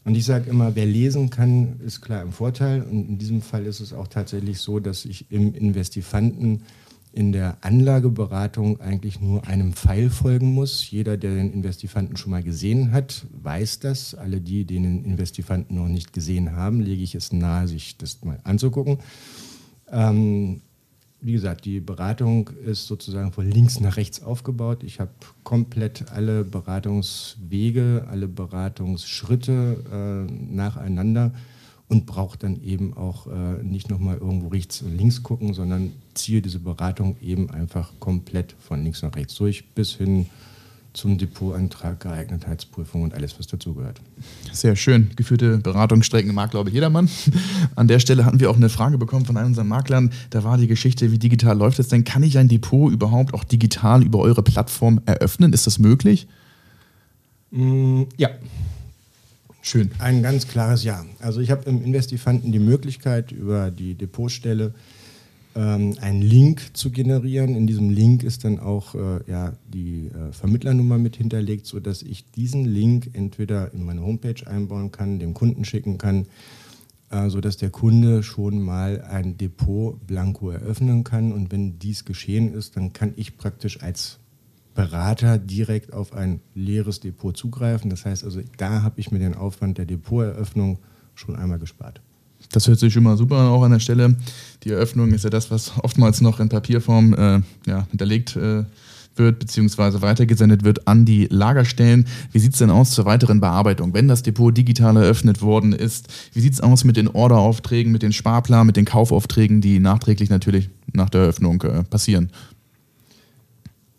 und 0.06 0.16
ich 0.16 0.26
sage 0.26 0.50
immer, 0.50 0.76
wer 0.76 0.86
lesen 0.86 1.30
kann, 1.30 1.80
ist 1.86 2.02
klar 2.02 2.22
im 2.22 2.32
Vorteil. 2.32 2.84
Und 2.84 3.10
in 3.10 3.18
diesem 3.18 3.42
Fall 3.42 3.66
ist 3.66 3.80
es 3.80 3.94
auch 3.94 4.08
tatsächlich 4.08 4.60
so, 4.60 4.80
dass 4.80 5.06
ich 5.06 5.30
im 5.32 5.54
Investifanten 5.54 6.64
in 7.12 7.32
der 7.32 7.58
Anlageberatung 7.62 8.80
eigentlich 8.82 9.20
nur 9.20 9.48
einem 9.48 9.74
Pfeil 9.74 10.10
folgen 10.10 10.54
muss. 10.54 10.90
Jeder, 10.90 11.18
der 11.18 11.36
den 11.36 11.52
Investifanten 11.52 12.18
schon 12.18 12.32
mal 12.32 12.44
gesehen 12.44 12.92
hat, 12.92 13.26
weiß 13.32 13.80
das. 13.80 14.14
Alle 14.14 14.42
die, 14.42 14.66
die 14.66 14.76
den 14.76 15.04
Investifanten 15.04 15.76
noch 15.76 15.88
nicht 15.88 16.14
gesehen 16.14 16.56
haben, 16.56 16.82
lege 16.82 17.02
ich 17.02 17.16
es 17.16 17.34
nahe, 17.34 17.68
sich 17.68 17.98
das 17.98 18.24
mal 18.24 18.40
anzugucken. 18.44 19.00
Ähm, 19.92 20.62
wie 21.22 21.34
gesagt, 21.34 21.66
die 21.66 21.80
Beratung 21.80 22.50
ist 22.66 22.88
sozusagen 22.88 23.32
von 23.32 23.50
links 23.50 23.80
nach 23.80 23.98
rechts 23.98 24.24
aufgebaut. 24.24 24.84
Ich 24.84 25.00
habe 25.00 25.12
komplett 25.44 26.12
alle 26.12 26.44
Beratungswege, 26.44 28.08
alle 28.10 28.28
Beratungsschritte 28.28 30.28
äh, 30.30 30.54
nacheinander 30.54 31.34
und 31.90 32.06
brauche 32.06 32.38
dann 32.38 32.64
eben 32.64 32.96
auch 32.96 33.28
äh, 33.28 33.64
nicht 33.64 33.90
nochmal 33.90 34.18
irgendwo 34.18 34.50
rechts 34.50 34.82
und 34.82 34.96
links 34.96 35.24
gucken, 35.24 35.54
sondern 35.54 35.92
ziehe 36.14 36.42
diese 36.42 36.60
Beratung 36.60 37.18
eben 37.22 37.50
einfach 37.50 37.92
komplett 38.00 38.56
von 38.60 38.84
links 38.84 39.02
nach 39.02 39.16
rechts 39.16 39.36
durch 39.36 39.66
bis 39.74 39.96
hin 39.96 40.28
zum 40.94 41.18
Depotantrag, 41.18 42.00
Geeignetheitsprüfung 42.00 43.04
und 43.04 43.14
alles, 43.14 43.38
was 43.38 43.48
dazugehört. 43.48 44.02
Sehr 44.52 44.76
schön. 44.76 45.12
Geführte 45.16 45.58
Beratungsstrecken 45.58 46.34
mag, 46.34 46.52
glaube 46.52 46.70
ich, 46.70 46.74
jedermann. 46.76 47.10
An 47.76 47.88
der 47.88 48.00
Stelle 48.00 48.26
hatten 48.26 48.40
wir 48.40 48.50
auch 48.50 48.56
eine 48.56 48.70
Frage 48.70 48.98
bekommen 48.98 49.26
von 49.26 49.38
einem 49.38 49.48
unserer 49.48 49.66
Maklern. 49.66 50.12
Da 50.32 50.44
war 50.44 50.58
die 50.58 50.68
Geschichte, 50.68 51.12
wie 51.12 51.20
digital 51.20 51.58
läuft 51.58 51.80
es 51.80 51.88
denn? 51.90 52.04
Kann 52.04 52.24
ich 52.24 52.38
ein 52.38 52.48
Depot 52.48 52.92
überhaupt 52.92 53.34
auch 53.34 53.44
digital 53.44 54.04
über 54.04 54.20
eure 54.20 54.42
Plattform 54.42 55.02
eröffnen? 55.06 55.54
Ist 55.54 55.68
das 55.68 55.80
möglich? 55.80 56.28
Mm, 57.52 58.04
ja. 58.18 58.30
Schön. 59.62 59.92
Ein 60.00 60.24
ganz 60.24 60.48
klares 60.48 60.84
Ja. 60.84 61.06
Also 61.20 61.42
ich 61.42 61.52
habe 61.52 61.70
im 61.70 61.84
Investifanten 61.84 62.52
die 62.52 62.60
Möglichkeit, 62.60 63.32
über 63.32 63.72
die 63.72 63.94
Depotstelle 63.94 64.74
ähm, 65.56 65.96
einen 66.00 66.22
Link 66.22 66.78
zu 66.78 66.92
generieren. 66.92 67.56
In 67.56 67.68
diesem 67.68 67.90
Link 67.90 68.24
ist 68.24 68.44
dann 68.44 68.60
auch 68.60 68.96
äh, 68.96 69.20
ja, 69.30 69.54
die 69.68 70.08
äh, 70.08 70.32
Vermittlernummer 70.32 70.98
mit 70.98 71.16
hinterlegt, 71.16 71.66
sodass 71.66 72.02
ich 72.02 72.30
diesen 72.32 72.66
Link 72.66 73.10
entweder 73.14 73.74
in 73.74 73.86
meine 73.86 74.02
Homepage 74.02 74.46
einbauen 74.46 74.92
kann, 74.92 75.20
dem 75.20 75.34
Kunden 75.34 75.66
schicken 75.66 75.98
kann, 75.98 76.28
äh, 77.10 77.30
sodass 77.30 77.58
der 77.58 77.72
Kunde 77.72 78.24
schon 78.24 78.62
mal 78.62 79.02
ein 79.02 79.38
Depot 79.38 80.06
blanko 80.06 80.52
eröffnen 80.52 81.04
kann. 81.04 81.32
Und 81.32 81.52
wenn 81.52 81.80
dies 81.80 82.06
geschehen 82.06 82.54
ist, 82.54 82.78
dann 82.78 82.94
kann 82.94 83.14
ich 83.16 83.38
praktisch 83.38 83.82
als 83.82 84.20
Berater 84.76 85.38
direkt 85.38 85.94
auf 85.94 86.14
ein 86.14 86.42
leeres 86.54 87.00
Depot 87.00 87.36
zugreifen. 87.36 87.90
Das 87.90 88.06
heißt 88.06 88.24
also, 88.24 88.40
da 88.58 88.84
habe 88.84 89.00
ich 89.00 89.12
mir 89.12 89.20
den 89.20 89.34
Aufwand 89.34 89.78
der 89.78 89.86
Depoteröffnung 89.86 90.80
schon 91.16 91.36
einmal 91.36 91.60
gespart. 91.60 92.02
Das 92.52 92.68
hört 92.68 92.80
sich 92.80 92.96
immer 92.96 93.16
super 93.16 93.38
an, 93.38 93.48
auch 93.48 93.64
an 93.64 93.72
der 93.72 93.80
Stelle. 93.80 94.16
Die 94.64 94.72
Eröffnung 94.72 95.14
ist 95.14 95.24
ja 95.24 95.30
das, 95.30 95.52
was 95.52 95.72
oftmals 95.84 96.22
noch 96.22 96.40
in 96.40 96.50
Papierform 96.50 97.14
äh, 97.14 97.42
ja, 97.70 97.88
hinterlegt 97.92 98.36
äh, 98.36 98.64
wird, 99.16 99.40
beziehungsweise 99.40 100.02
weitergesendet 100.02 100.64
wird 100.64 100.88
an 100.88 101.06
die 101.06 101.28
Lagerstellen. 101.30 102.08
Wie 102.32 102.40
sieht 102.40 102.54
es 102.54 102.60
denn 102.60 102.72
aus 102.72 102.92
zur 102.92 103.06
weiteren 103.06 103.40
Bearbeitung? 103.40 103.94
Wenn 103.94 104.08
das 104.08 104.24
Depot 104.24 104.56
digital 104.56 104.98
eröffnet 104.98 105.42
worden 105.42 105.74
ist, 105.74 106.08
wie 106.34 106.40
sieht 106.40 106.54
es 106.54 106.62
aus 106.62 106.86
mit 106.86 106.98
den 106.98 107.08
Orderaufträgen, 107.08 107.92
mit 107.92 108.02
den 108.02 108.14
Sparplan, 108.14 108.66
mit 108.66 108.78
den 108.78 108.86
Kaufaufträgen, 108.86 109.62
die 109.62 109.80
nachträglich 109.80 110.30
natürlich 110.30 110.70
nach 110.94 111.10
der 111.10 111.22
Eröffnung 111.22 111.62
äh, 111.62 111.84
passieren? 111.84 112.32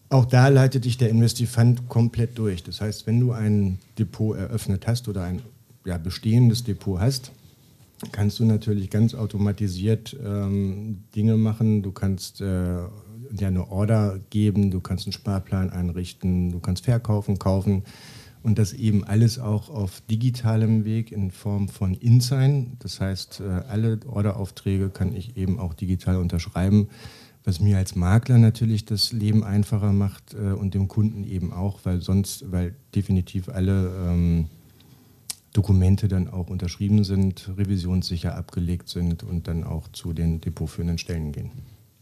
Auch 0.08 0.24
da 0.24 0.48
leitet 0.48 0.86
dich 0.86 0.98
der 0.98 1.10
Investifant 1.10 1.88
komplett 1.88 2.36
durch. 2.36 2.64
Das 2.64 2.80
heißt, 2.80 3.06
wenn 3.06 3.20
du 3.20 3.30
ein 3.30 3.78
Depot 3.96 4.36
eröffnet 4.36 4.88
hast 4.88 5.06
oder 5.06 5.22
ein 5.22 5.40
ja, 5.84 5.98
bestehendes 5.98 6.64
Depot 6.64 6.98
hast, 6.98 7.30
kannst 8.12 8.38
du 8.38 8.44
natürlich 8.44 8.90
ganz 8.90 9.14
automatisiert 9.14 10.16
ähm, 10.24 11.04
Dinge 11.14 11.36
machen. 11.36 11.82
Du 11.82 11.92
kannst 11.92 12.40
äh, 12.40 12.78
ja 12.84 13.48
eine 13.48 13.70
Order 13.70 14.20
geben, 14.30 14.70
du 14.70 14.80
kannst 14.80 15.06
einen 15.06 15.12
Sparplan 15.12 15.70
einrichten, 15.70 16.50
du 16.50 16.60
kannst 16.60 16.84
verkaufen, 16.84 17.38
kaufen 17.38 17.84
und 18.42 18.58
das 18.58 18.72
eben 18.72 19.04
alles 19.04 19.38
auch 19.38 19.68
auf 19.68 20.00
digitalem 20.10 20.84
Weg 20.84 21.12
in 21.12 21.30
Form 21.30 21.68
von 21.68 21.94
InSign. 21.94 22.76
Das 22.78 23.00
heißt, 23.00 23.40
äh, 23.40 23.44
alle 23.68 24.00
Orderaufträge 24.06 24.88
kann 24.88 25.14
ich 25.14 25.36
eben 25.36 25.58
auch 25.58 25.74
digital 25.74 26.16
unterschreiben, 26.16 26.88
was 27.44 27.60
mir 27.60 27.76
als 27.76 27.96
Makler 27.96 28.38
natürlich 28.38 28.84
das 28.84 29.12
Leben 29.12 29.44
einfacher 29.44 29.92
macht 29.92 30.34
äh, 30.34 30.52
und 30.52 30.74
dem 30.74 30.88
Kunden 30.88 31.24
eben 31.24 31.52
auch, 31.52 31.80
weil 31.84 32.00
sonst, 32.00 32.50
weil 32.50 32.74
definitiv 32.94 33.48
alle 33.48 33.92
ähm, 34.06 34.46
Dokumente 35.52 36.08
dann 36.08 36.28
auch 36.28 36.48
unterschrieben 36.48 37.04
sind, 37.04 37.50
revisionssicher 37.56 38.36
abgelegt 38.36 38.88
sind 38.88 39.22
und 39.22 39.48
dann 39.48 39.64
auch 39.64 39.88
zu 39.92 40.12
den 40.12 40.40
depotführenden 40.40 40.98
Stellen 40.98 41.32
gehen. 41.32 41.50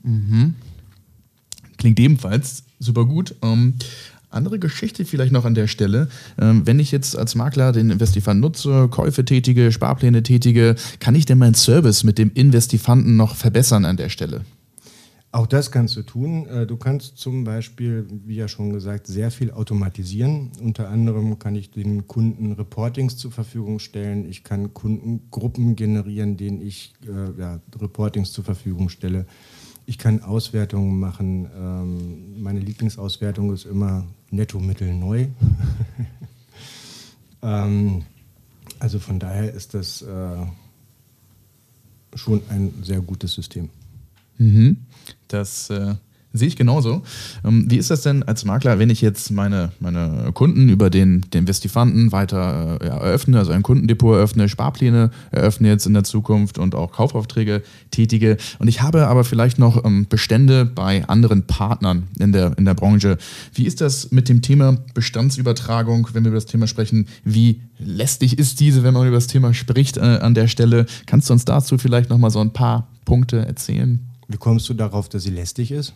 Mhm. 0.02 0.54
Klingt 1.78 1.98
ebenfalls 2.00 2.64
super 2.78 3.06
gut. 3.06 3.34
Ähm, 3.42 3.74
andere 4.30 4.58
Geschichte 4.58 5.04
vielleicht 5.04 5.32
noch 5.32 5.46
an 5.46 5.54
der 5.54 5.68
Stelle. 5.68 6.08
Ähm, 6.38 6.66
wenn 6.66 6.78
ich 6.78 6.92
jetzt 6.92 7.16
als 7.16 7.34
Makler 7.34 7.72
den 7.72 7.90
Investifant 7.90 8.40
nutze, 8.40 8.88
Käufe 8.88 9.24
tätige, 9.24 9.72
Sparpläne 9.72 10.22
tätige, 10.22 10.76
kann 11.00 11.14
ich 11.14 11.24
denn 11.24 11.38
meinen 11.38 11.54
Service 11.54 12.04
mit 12.04 12.18
dem 12.18 12.30
Investifanten 12.34 13.16
noch 13.16 13.36
verbessern 13.36 13.86
an 13.86 13.96
der 13.96 14.10
Stelle? 14.10 14.44
Auch 15.30 15.46
das 15.46 15.70
kannst 15.70 15.94
du 15.96 16.02
tun. 16.02 16.46
Äh, 16.46 16.66
du 16.66 16.78
kannst 16.78 17.18
zum 17.18 17.44
Beispiel, 17.44 18.06
wie 18.10 18.36
ja 18.36 18.48
schon 18.48 18.72
gesagt, 18.72 19.06
sehr 19.06 19.30
viel 19.30 19.50
automatisieren. 19.50 20.52
Unter 20.62 20.88
anderem 20.88 21.38
kann 21.38 21.54
ich 21.54 21.70
den 21.70 22.06
Kunden 22.06 22.52
Reportings 22.52 23.18
zur 23.18 23.30
Verfügung 23.30 23.78
stellen. 23.78 24.26
Ich 24.28 24.42
kann 24.42 24.72
Kundengruppen 24.72 25.76
generieren, 25.76 26.38
denen 26.38 26.62
ich 26.62 26.94
äh, 27.06 27.38
ja, 27.38 27.60
Reportings 27.78 28.32
zur 28.32 28.44
Verfügung 28.44 28.88
stelle. 28.88 29.26
Ich 29.84 29.98
kann 29.98 30.22
Auswertungen 30.22 30.98
machen. 30.98 31.48
Ähm, 31.54 32.42
meine 32.42 32.60
Lieblingsauswertung 32.60 33.52
ist 33.52 33.66
immer 33.66 34.06
Netto-Mittel 34.30 34.94
neu. 34.94 35.26
ähm, 37.42 38.02
also 38.78 38.98
von 38.98 39.18
daher 39.18 39.52
ist 39.52 39.74
das 39.74 40.00
äh, 40.00 40.46
schon 42.14 42.40
ein 42.48 42.72
sehr 42.82 43.00
gutes 43.02 43.34
System. 43.34 43.68
Mhm. 44.38 44.78
Das 45.28 45.70
äh, 45.70 45.94
Sehe 46.34 46.48
ich 46.48 46.56
genauso. 46.56 47.02
Ähm, 47.42 47.70
wie 47.70 47.78
ist 47.78 47.90
das 47.90 48.02
denn 48.02 48.22
als 48.22 48.44
Makler, 48.44 48.78
wenn 48.78 48.90
ich 48.90 49.00
jetzt 49.00 49.30
meine, 49.30 49.72
meine 49.80 50.30
Kunden 50.34 50.68
über 50.68 50.90
den, 50.90 51.22
den 51.32 51.48
Vestifanten 51.48 52.12
weiter 52.12 52.78
äh, 52.82 52.86
eröffne, 52.86 53.38
also 53.38 53.52
ein 53.52 53.62
Kundendepot 53.62 54.14
eröffne, 54.14 54.48
Sparpläne 54.48 55.10
eröffne 55.30 55.68
jetzt 55.68 55.86
in 55.86 55.94
der 55.94 56.04
Zukunft 56.04 56.58
und 56.58 56.74
auch 56.74 56.92
Kaufaufträge 56.92 57.62
tätige 57.90 58.36
und 58.58 58.68
ich 58.68 58.82
habe 58.82 59.08
aber 59.08 59.24
vielleicht 59.24 59.58
noch 59.58 59.84
ähm, 59.86 60.06
Bestände 60.06 60.66
bei 60.66 61.08
anderen 61.08 61.46
Partnern 61.46 62.04
in 62.18 62.32
der, 62.32 62.56
in 62.58 62.66
der 62.66 62.74
Branche. 62.74 63.16
Wie 63.54 63.64
ist 63.64 63.80
das 63.80 64.10
mit 64.12 64.28
dem 64.28 64.42
Thema 64.42 64.76
Bestandsübertragung, 64.92 66.08
wenn 66.12 66.24
wir 66.24 66.28
über 66.28 66.36
das 66.36 66.46
Thema 66.46 66.66
sprechen? 66.66 67.08
Wie 67.24 67.62
lästig 67.78 68.38
ist 68.38 68.60
diese, 68.60 68.82
wenn 68.82 68.92
man 68.92 69.06
über 69.06 69.16
das 69.16 69.28
Thema 69.28 69.54
spricht 69.54 69.96
äh, 69.96 70.00
an 70.00 70.34
der 70.34 70.46
Stelle? 70.46 70.84
Kannst 71.06 71.30
du 71.30 71.32
uns 71.32 71.46
dazu 71.46 71.78
vielleicht 71.78 72.10
noch 72.10 72.18
mal 72.18 72.30
so 72.30 72.40
ein 72.40 72.52
paar 72.52 72.88
Punkte 73.06 73.46
erzählen? 73.46 74.07
Wie 74.30 74.36
kommst 74.36 74.68
du 74.68 74.74
darauf, 74.74 75.08
dass 75.08 75.22
sie 75.22 75.30
lästig 75.30 75.70
ist? 75.70 75.94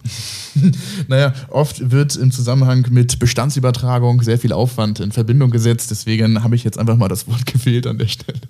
naja, 1.09 1.35
oft 1.51 1.91
wird 1.91 2.17
im 2.17 2.31
Zusammenhang 2.31 2.87
mit 2.91 3.19
Bestandsübertragung 3.19 4.23
sehr 4.23 4.39
viel 4.39 4.55
Aufwand 4.55 5.01
in 5.01 5.13
Verbindung 5.13 5.51
gesetzt. 5.51 5.91
Deswegen 5.91 6.43
habe 6.43 6.57
ich 6.57 6.65
jetzt 6.65 6.79
einfach 6.79 6.97
mal 6.97 7.09
das 7.09 7.29
Wort 7.29 7.45
gefehlt 7.53 7.87
an 7.87 7.99
der 7.99 8.09
Stelle. 8.09 8.41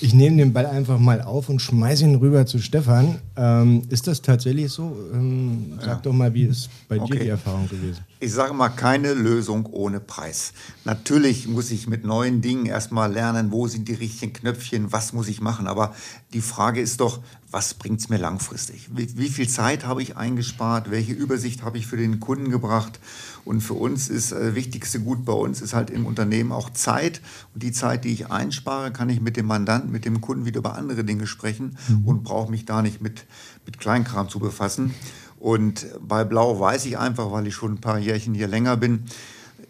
Ich 0.00 0.14
nehme 0.14 0.36
den 0.38 0.52
Ball 0.52 0.66
einfach 0.66 0.98
mal 0.98 1.22
auf 1.22 1.48
und 1.48 1.62
schmeiße 1.62 2.04
ihn 2.04 2.16
rüber 2.16 2.44
zu 2.44 2.58
Stefan. 2.58 3.20
Ähm, 3.36 3.82
ist 3.88 4.08
das 4.08 4.20
tatsächlich 4.20 4.72
so? 4.72 4.96
Ähm, 5.12 5.74
sag 5.78 5.86
ja. 5.86 6.00
doch 6.02 6.12
mal, 6.12 6.34
wie 6.34 6.46
ist 6.46 6.68
bei 6.88 7.00
okay. 7.00 7.12
dir 7.12 7.20
die 7.20 7.28
Erfahrung 7.28 7.68
gewesen? 7.68 8.00
Ich 8.18 8.32
sage 8.32 8.52
mal, 8.52 8.70
keine 8.70 9.14
Lösung 9.14 9.66
ohne 9.66 10.00
Preis. 10.00 10.54
Natürlich 10.84 11.46
muss 11.46 11.70
ich 11.70 11.86
mit 11.86 12.04
neuen 12.04 12.40
Dingen 12.40 12.66
erstmal 12.66 13.12
lernen, 13.12 13.52
wo 13.52 13.68
sind 13.68 13.86
die 13.86 13.94
richtigen 13.94 14.32
Knöpfchen, 14.32 14.92
was 14.92 15.12
muss 15.12 15.28
ich 15.28 15.40
machen. 15.40 15.68
Aber 15.68 15.94
die 16.32 16.40
Frage 16.40 16.80
ist 16.80 17.00
doch, 17.00 17.20
was 17.54 17.74
bringt 17.74 18.00
es 18.00 18.08
mir 18.08 18.18
langfristig? 18.18 18.88
Wie, 18.92 19.16
wie, 19.16 19.28
viel 19.28 19.48
Zeit 19.48 19.86
habe 19.86 20.02
ich 20.02 20.16
eingespart? 20.16 20.90
Welche 20.90 21.12
Übersicht 21.12 21.62
habe 21.62 21.78
ich 21.78 21.86
für 21.86 21.96
den 21.96 22.18
Kunden 22.18 22.50
gebracht? 22.50 22.98
Und 23.44 23.60
für 23.60 23.74
uns 23.74 24.08
ist 24.08 24.32
das 24.32 24.40
äh, 24.40 24.54
wichtigste 24.56 24.98
Gut 24.98 25.24
bei 25.24 25.34
uns 25.34 25.60
ist 25.60 25.72
halt 25.72 25.88
im 25.90 26.04
Unternehmen 26.04 26.50
auch 26.50 26.70
Zeit. 26.70 27.20
Und 27.54 27.62
die 27.62 27.70
Zeit, 27.70 28.04
die 28.04 28.12
ich 28.12 28.28
einspare, 28.28 28.90
kann 28.90 29.08
ich 29.08 29.20
mit 29.20 29.36
dem 29.36 29.46
Mandanten, 29.46 29.92
mit 29.92 30.04
dem 30.04 30.20
Kunden 30.20 30.46
wieder 30.46 30.58
über 30.58 30.74
andere 30.74 31.04
Dinge 31.04 31.28
sprechen 31.28 31.78
mhm. 31.86 32.04
und 32.04 32.24
brauche 32.24 32.50
mich 32.50 32.64
da 32.64 32.82
nicht 32.82 33.00
mit, 33.00 33.24
mit 33.64 33.78
Kleinkram 33.78 34.28
zu 34.28 34.40
befassen. 34.40 34.92
Und 35.38 35.86
bei 36.00 36.24
Blau 36.24 36.58
weiß 36.58 36.84
ich 36.86 36.98
einfach, 36.98 37.30
weil 37.30 37.46
ich 37.46 37.54
schon 37.54 37.74
ein 37.74 37.80
paar 37.80 38.00
Jährchen 38.00 38.34
hier 38.34 38.48
länger 38.48 38.76
bin, 38.76 39.04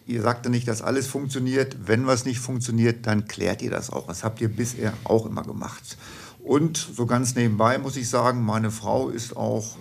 ihr 0.07 0.23
sagt 0.23 0.47
ja 0.47 0.50
nicht, 0.50 0.69
dass 0.69 0.81
alles 0.81 1.07
funktioniert. 1.07 1.76
Wenn 1.85 2.07
was 2.07 2.25
nicht 2.25 2.38
funktioniert, 2.38 3.07
dann 3.07 3.26
klärt 3.29 3.61
ihr 3.61 3.71
das 3.71 3.91
auch. 3.91 4.07
Das 4.07 4.25
habt 4.25 4.41
ihr 4.41 4.49
bisher 4.49 4.95
auch 5.05 5.26
immer 5.26 5.43
gemacht. 5.43 5.99
Und 6.44 6.76
so 6.76 7.06
ganz 7.06 7.34
nebenbei 7.34 7.78
muss 7.78 7.96
ich 7.96 8.10
sagen, 8.10 8.44
meine 8.44 8.70
Frau 8.70 9.08
ist 9.08 9.34
auch 9.34 9.76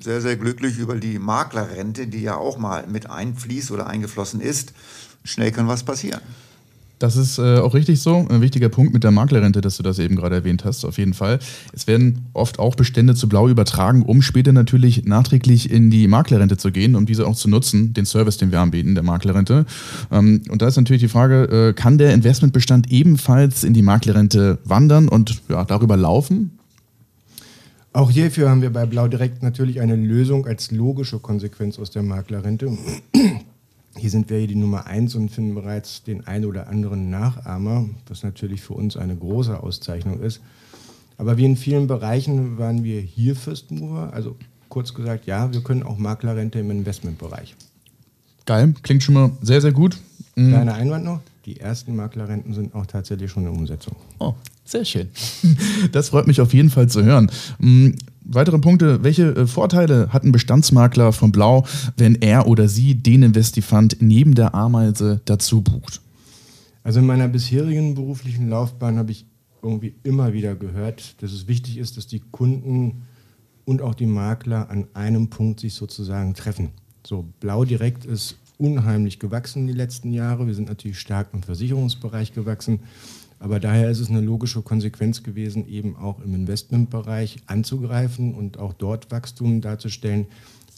sehr, 0.00 0.20
sehr 0.20 0.36
glücklich 0.36 0.78
über 0.78 0.94
die 0.94 1.18
Maklerrente, 1.18 2.06
die 2.06 2.22
ja 2.22 2.36
auch 2.36 2.56
mal 2.56 2.86
mit 2.86 3.10
einfließt 3.10 3.72
oder 3.72 3.88
eingeflossen 3.88 4.40
ist. 4.40 4.74
Schnell 5.24 5.50
kann 5.50 5.66
was 5.66 5.82
passieren. 5.82 6.20
Das 7.04 7.16
ist 7.16 7.36
äh, 7.36 7.58
auch 7.58 7.74
richtig 7.74 8.00
so. 8.00 8.26
Ein 8.30 8.40
wichtiger 8.40 8.70
Punkt 8.70 8.94
mit 8.94 9.04
der 9.04 9.10
Maklerrente, 9.10 9.60
dass 9.60 9.76
du 9.76 9.82
das 9.82 9.98
eben 9.98 10.16
gerade 10.16 10.36
erwähnt 10.36 10.64
hast, 10.64 10.86
auf 10.86 10.96
jeden 10.96 11.12
Fall. 11.12 11.38
Es 11.74 11.86
werden 11.86 12.24
oft 12.32 12.58
auch 12.58 12.76
Bestände 12.76 13.14
zu 13.14 13.28
Blau 13.28 13.46
übertragen, 13.46 14.04
um 14.04 14.22
später 14.22 14.54
natürlich 14.54 15.04
nachträglich 15.04 15.70
in 15.70 15.90
die 15.90 16.08
Maklerrente 16.08 16.56
zu 16.56 16.72
gehen, 16.72 16.96
um 16.96 17.04
diese 17.04 17.26
auch 17.26 17.36
zu 17.36 17.50
nutzen, 17.50 17.92
den 17.92 18.06
Service, 18.06 18.38
den 18.38 18.52
wir 18.52 18.60
anbieten, 18.60 18.94
der 18.94 19.04
Maklerrente. 19.04 19.66
Ähm, 20.10 20.44
und 20.48 20.62
da 20.62 20.66
ist 20.66 20.76
natürlich 20.78 21.02
die 21.02 21.08
Frage, 21.08 21.42
äh, 21.42 21.72
kann 21.74 21.98
der 21.98 22.14
Investmentbestand 22.14 22.90
ebenfalls 22.90 23.64
in 23.64 23.74
die 23.74 23.82
Maklerrente 23.82 24.56
wandern 24.64 25.06
und 25.10 25.42
ja, 25.50 25.62
darüber 25.64 25.98
laufen? 25.98 26.58
Auch 27.92 28.10
hierfür 28.10 28.48
haben 28.48 28.62
wir 28.62 28.72
bei 28.72 28.86
Blau 28.86 29.08
Direkt 29.08 29.42
natürlich 29.42 29.82
eine 29.82 29.94
Lösung 29.94 30.46
als 30.46 30.70
logische 30.70 31.18
Konsequenz 31.18 31.78
aus 31.78 31.90
der 31.90 32.02
Maklerrente. 32.02 32.78
Hier 33.96 34.10
sind 34.10 34.28
wir 34.28 34.38
hier 34.38 34.48
die 34.48 34.54
Nummer 34.56 34.86
eins 34.86 35.14
und 35.14 35.30
finden 35.30 35.54
bereits 35.54 36.02
den 36.02 36.26
einen 36.26 36.46
oder 36.46 36.68
anderen 36.68 37.10
Nachahmer, 37.10 37.88
was 38.08 38.22
natürlich 38.22 38.60
für 38.60 38.74
uns 38.74 38.96
eine 38.96 39.16
große 39.16 39.62
Auszeichnung 39.62 40.20
ist. 40.20 40.40
Aber 41.16 41.36
wie 41.36 41.44
in 41.44 41.56
vielen 41.56 41.86
Bereichen 41.86 42.58
waren 42.58 42.82
wir 42.82 43.00
hier 43.00 43.36
First 43.36 43.70
Mover. 43.70 44.12
Also 44.12 44.36
kurz 44.68 44.94
gesagt, 44.94 45.26
ja, 45.26 45.52
wir 45.52 45.62
können 45.62 45.84
auch 45.84 45.96
Maklerrente 45.96 46.58
im 46.58 46.70
Investmentbereich. 46.70 47.54
Geil, 48.46 48.74
klingt 48.82 49.02
schon 49.02 49.14
mal 49.14 49.30
sehr, 49.40 49.60
sehr 49.60 49.72
gut. 49.72 49.96
Mhm. 50.34 50.48
Kleiner 50.48 50.74
Einwand 50.74 51.04
noch, 51.04 51.20
die 51.46 51.60
ersten 51.60 51.94
Maklerrenten 51.94 52.52
sind 52.52 52.74
auch 52.74 52.86
tatsächlich 52.86 53.30
schon 53.30 53.44
in 53.44 53.50
Umsetzung. 53.50 53.94
Oh, 54.18 54.34
sehr 54.64 54.84
schön. 54.84 55.08
Das 55.92 56.08
freut 56.08 56.26
mich 56.26 56.40
auf 56.40 56.52
jeden 56.52 56.70
Fall 56.70 56.88
zu 56.88 57.04
hören. 57.04 57.30
Weitere 58.24 58.58
Punkte. 58.58 59.04
Welche 59.04 59.34
äh, 59.36 59.46
Vorteile 59.46 60.12
hat 60.12 60.24
ein 60.24 60.32
Bestandsmakler 60.32 61.12
von 61.12 61.30
Blau, 61.30 61.66
wenn 61.96 62.14
er 62.16 62.46
oder 62.46 62.68
sie 62.68 62.94
den 62.94 63.22
Investifant 63.22 63.98
neben 64.00 64.34
der 64.34 64.54
Ameise 64.54 65.20
dazu 65.26 65.60
bucht? 65.60 66.00
Also 66.82 67.00
in 67.00 67.06
meiner 67.06 67.28
bisherigen 67.28 67.94
beruflichen 67.94 68.48
Laufbahn 68.48 68.98
habe 68.98 69.10
ich 69.10 69.26
irgendwie 69.62 69.94
immer 70.02 70.32
wieder 70.32 70.54
gehört, 70.54 71.22
dass 71.22 71.32
es 71.32 71.48
wichtig 71.48 71.78
ist, 71.78 71.96
dass 71.96 72.06
die 72.06 72.20
Kunden 72.20 73.02
und 73.64 73.80
auch 73.80 73.94
die 73.94 74.06
Makler 74.06 74.70
an 74.70 74.86
einem 74.94 75.28
Punkt 75.30 75.60
sich 75.60 75.74
sozusagen 75.74 76.34
treffen. 76.34 76.70
So, 77.06 77.26
Blau 77.40 77.64
direkt 77.64 78.04
ist 78.04 78.36
unheimlich 78.58 79.18
gewachsen 79.18 79.66
die 79.66 79.72
letzten 79.72 80.12
Jahre. 80.12 80.46
Wir 80.46 80.54
sind 80.54 80.68
natürlich 80.68 80.98
stark 80.98 81.28
im 81.32 81.42
Versicherungsbereich 81.42 82.32
gewachsen. 82.32 82.80
Aber 83.44 83.60
daher 83.60 83.90
ist 83.90 84.00
es 84.00 84.08
eine 84.08 84.22
logische 84.22 84.62
Konsequenz 84.62 85.22
gewesen, 85.22 85.68
eben 85.68 85.96
auch 85.96 86.18
im 86.24 86.34
Investmentbereich 86.34 87.36
anzugreifen 87.44 88.32
und 88.32 88.58
auch 88.58 88.72
dort 88.72 89.10
Wachstum 89.10 89.60
darzustellen. 89.60 90.28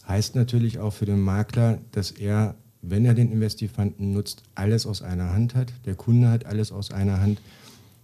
Heißt 0.05 0.35
natürlich 0.35 0.77
auch 0.77 0.91
für 0.91 1.05
den 1.05 1.21
Makler, 1.21 1.77
dass 1.93 2.11
er, 2.11 2.55
wenn 2.81 3.05
er 3.05 3.13
den 3.13 3.31
Investifanten 3.31 4.11
nutzt, 4.11 4.43
alles 4.53 4.85
aus 4.85 5.01
einer 5.01 5.31
Hand 5.31 5.55
hat. 5.55 5.71
Der 5.85 5.95
Kunde 5.95 6.27
hat 6.27 6.45
alles 6.45 6.73
aus 6.73 6.91
einer 6.91 7.21
Hand. 7.21 7.39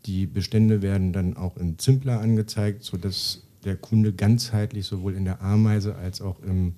Die 0.06 0.26
Bestände 0.28 0.82
werden 0.82 1.12
dann 1.12 1.36
auch 1.36 1.58
in 1.58 1.78
Zimpler 1.78 2.22
angezeigt, 2.22 2.86
sodass 2.86 3.42
der 3.66 3.76
Kunde 3.76 4.14
ganzheitlich 4.14 4.86
sowohl 4.86 5.16
in 5.16 5.26
der 5.26 5.42
Ameise 5.42 5.96
als 5.96 6.22
auch 6.22 6.40
im, 6.40 6.76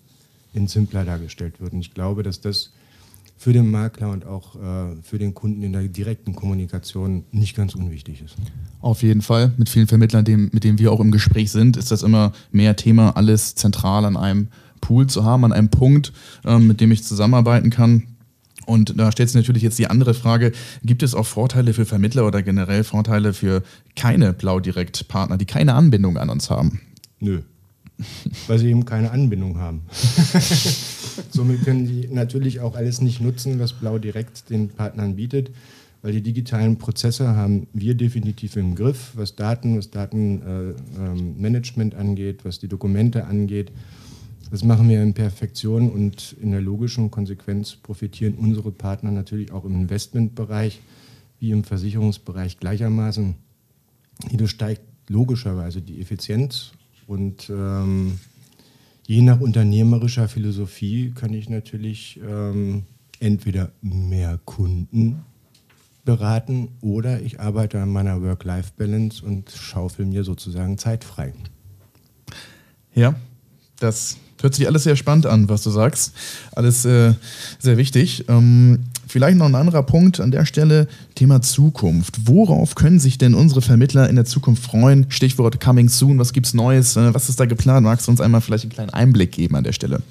in 0.56 0.68
Zimpler 0.68 1.06
dargestellt 1.06 1.62
wird. 1.62 1.74
Und 1.74 1.82
ich 1.82 1.94
glaube, 1.94 2.24
dass 2.24 2.42
das 2.42 2.72
für 3.38 3.54
den 3.54 3.70
Makler 3.70 4.12
und 4.12 4.26
auch 4.26 4.56
äh, 4.56 4.96
für 5.04 5.18
den 5.18 5.34
Kunden 5.34 5.62
in 5.64 5.74
der 5.74 5.84
direkten 5.84 6.36
Kommunikation 6.36 7.26
nicht 7.32 7.56
ganz 7.56 7.76
unwichtig 7.76 8.22
ist. 8.22 8.36
Auf 8.82 9.04
jeden 9.04 9.22
Fall. 9.22 9.52
Mit 9.58 9.70
vielen 9.70 9.88
Vermittlern, 9.88 10.26
dem, 10.26 10.50
mit 10.54 10.64
denen 10.64 10.80
wir 10.80 10.92
auch 10.92 11.00
im 11.00 11.12
Gespräch 11.12 11.52
sind, 11.52 11.78
ist 11.78 11.92
das 11.92 12.04
immer 12.04 12.32
mehr 12.52 12.76
Thema, 12.76 13.16
alles 13.18 13.56
zentral 13.56 14.06
an 14.06 14.18
einem 14.18 14.48
Pool 14.82 15.08
zu 15.08 15.24
haben, 15.24 15.44
an 15.44 15.54
einem 15.54 15.70
Punkt, 15.70 16.14
ähm, 16.46 16.68
mit 16.68 16.82
dem 16.82 16.92
ich 16.92 17.04
zusammenarbeiten 17.04 17.70
kann. 17.70 18.04
Und 18.66 18.98
da 19.00 19.12
stellt 19.12 19.30
sich 19.30 19.36
natürlich 19.36 19.64
jetzt 19.64 19.78
die 19.78 19.88
andere 19.88 20.14
Frage, 20.14 20.52
gibt 20.84 21.04
es 21.04 21.14
auch 21.14 21.26
Vorteile 21.26 21.74
für 21.74 21.86
Vermittler 21.86 22.26
oder 22.26 22.42
generell 22.42 22.84
Vorteile 22.84 23.34
für 23.34 23.62
keine 23.96 24.34
Blau-Direkt-Partner, 24.34 25.38
die 25.38 25.46
keine 25.46 25.76
Anbindung 25.76 26.18
an 26.18 26.30
uns 26.30 26.50
haben? 26.50 26.82
Nö, 27.20 27.42
weil 28.48 28.60
sie 28.60 28.70
eben 28.70 28.86
keine 28.86 29.12
Anbindung 29.12 29.58
haben. 29.60 29.82
Somit 31.32 31.64
können 31.64 31.88
die 31.88 32.08
natürlich 32.08 32.60
auch 32.60 32.76
alles 32.76 33.02
nicht 33.02 33.22
nutzen, 33.22 33.60
was 33.60 33.74
Blau 33.74 33.98
direkt 33.98 34.50
den 34.50 34.70
Partnern 34.70 35.16
bietet, 35.16 35.52
weil 36.02 36.12
die 36.12 36.22
digitalen 36.22 36.78
Prozesse 36.78 37.36
haben 37.36 37.68
wir 37.74 37.96
definitiv 37.96 38.56
im 38.56 38.76
Griff, 38.76 39.12
was 39.16 39.36
Daten, 39.36 39.78
was 39.78 39.92
Datenmanagement 39.92 41.94
äh, 41.94 41.98
ähm, 41.98 42.02
angeht, 42.02 42.46
was 42.46 42.60
die 42.60 42.68
Dokumente 42.68 43.26
angeht. 43.26 43.72
Das 44.52 44.64
machen 44.64 44.88
wir 44.90 45.02
in 45.02 45.14
Perfektion 45.14 45.90
und 45.90 46.36
in 46.42 46.52
der 46.52 46.62
logischen 46.62 47.10
Konsequenz 47.10 47.76
profitieren 47.76 48.36
unsere 48.36 48.72
Partner 48.72 49.12
natürlich 49.12 49.52
auch 49.52 49.66
im 49.66 49.74
Investmentbereich 49.74 50.82
wie 51.40 51.52
im 51.52 51.64
Versicherungsbereich 51.64 52.60
gleichermaßen. 52.60 53.36
Hier 54.30 54.48
steigt 54.48 54.82
logischerweise 55.10 55.82
die 55.82 56.00
Effizienz 56.00 56.72
und 57.08 57.50
ähm, 57.50 58.20
je 59.08 59.22
nach 59.22 59.40
unternehmerischer 59.40 60.28
Philosophie 60.28 61.12
kann 61.14 61.34
ich 61.34 61.50
natürlich 61.50 62.20
ähm, 62.28 62.84
entweder 63.20 63.72
mehr 63.82 64.40
Kunden 64.46 65.24
beraten 66.04 66.70
oder 66.82 67.22
ich 67.22 67.40
arbeite 67.40 67.82
an 67.82 67.90
meiner 67.90 68.22
Work-Life-Balance 68.22 69.26
und 69.26 69.50
schaufel 69.50 70.06
mir 70.06 70.24
sozusagen 70.24 70.78
Zeit 70.78 71.04
frei. 71.04 71.34
Ja, 72.94 73.16
das 73.80 74.18
hört 74.42 74.56
sich 74.56 74.68
alles 74.68 74.84
sehr 74.84 74.96
spannend 74.96 75.26
an, 75.26 75.50
was 75.50 75.64
du 75.64 75.70
sagst. 75.70 76.14
Alles 76.54 76.86
äh, 76.86 77.14
sehr 77.60 77.78
wichtig. 77.78 78.26
Ähm, 78.28 78.80
Vielleicht 79.08 79.38
noch 79.38 79.46
ein 79.46 79.56
anderer 79.56 79.84
Punkt 79.84 80.20
an 80.20 80.32
der 80.32 80.46
Stelle, 80.46 80.88
Thema 81.14 81.42
Zukunft. 81.42 82.28
Worauf 82.28 82.76
können 82.76 83.00
sich 83.00 83.18
denn 83.18 83.34
unsere 83.34 83.62
Vermittler 83.62 84.10
in 84.10 84.16
der 84.16 84.26
Zukunft 84.26 84.64
freuen? 84.64 85.06
Stichwort 85.10 85.62
Coming 85.62 85.90
Soon, 85.90 86.18
was 86.20 86.34
gibt 86.34 86.48
es 86.48 86.54
Neues? 86.54 86.98
Äh, 86.98 87.14
was 87.14 87.30
ist 87.30 87.40
da 87.40 87.46
geplant? 87.46 87.86
Magst 87.86 88.08
du 88.08 88.12
uns 88.12 88.20
einmal 88.20 88.42
vielleicht 88.42 88.66
einen 88.66 88.74
kleinen 88.74 88.90
Einblick 88.90 89.32
geben 89.32 89.56
an 89.56 89.64
der 89.64 89.74
Stelle? 89.74 90.02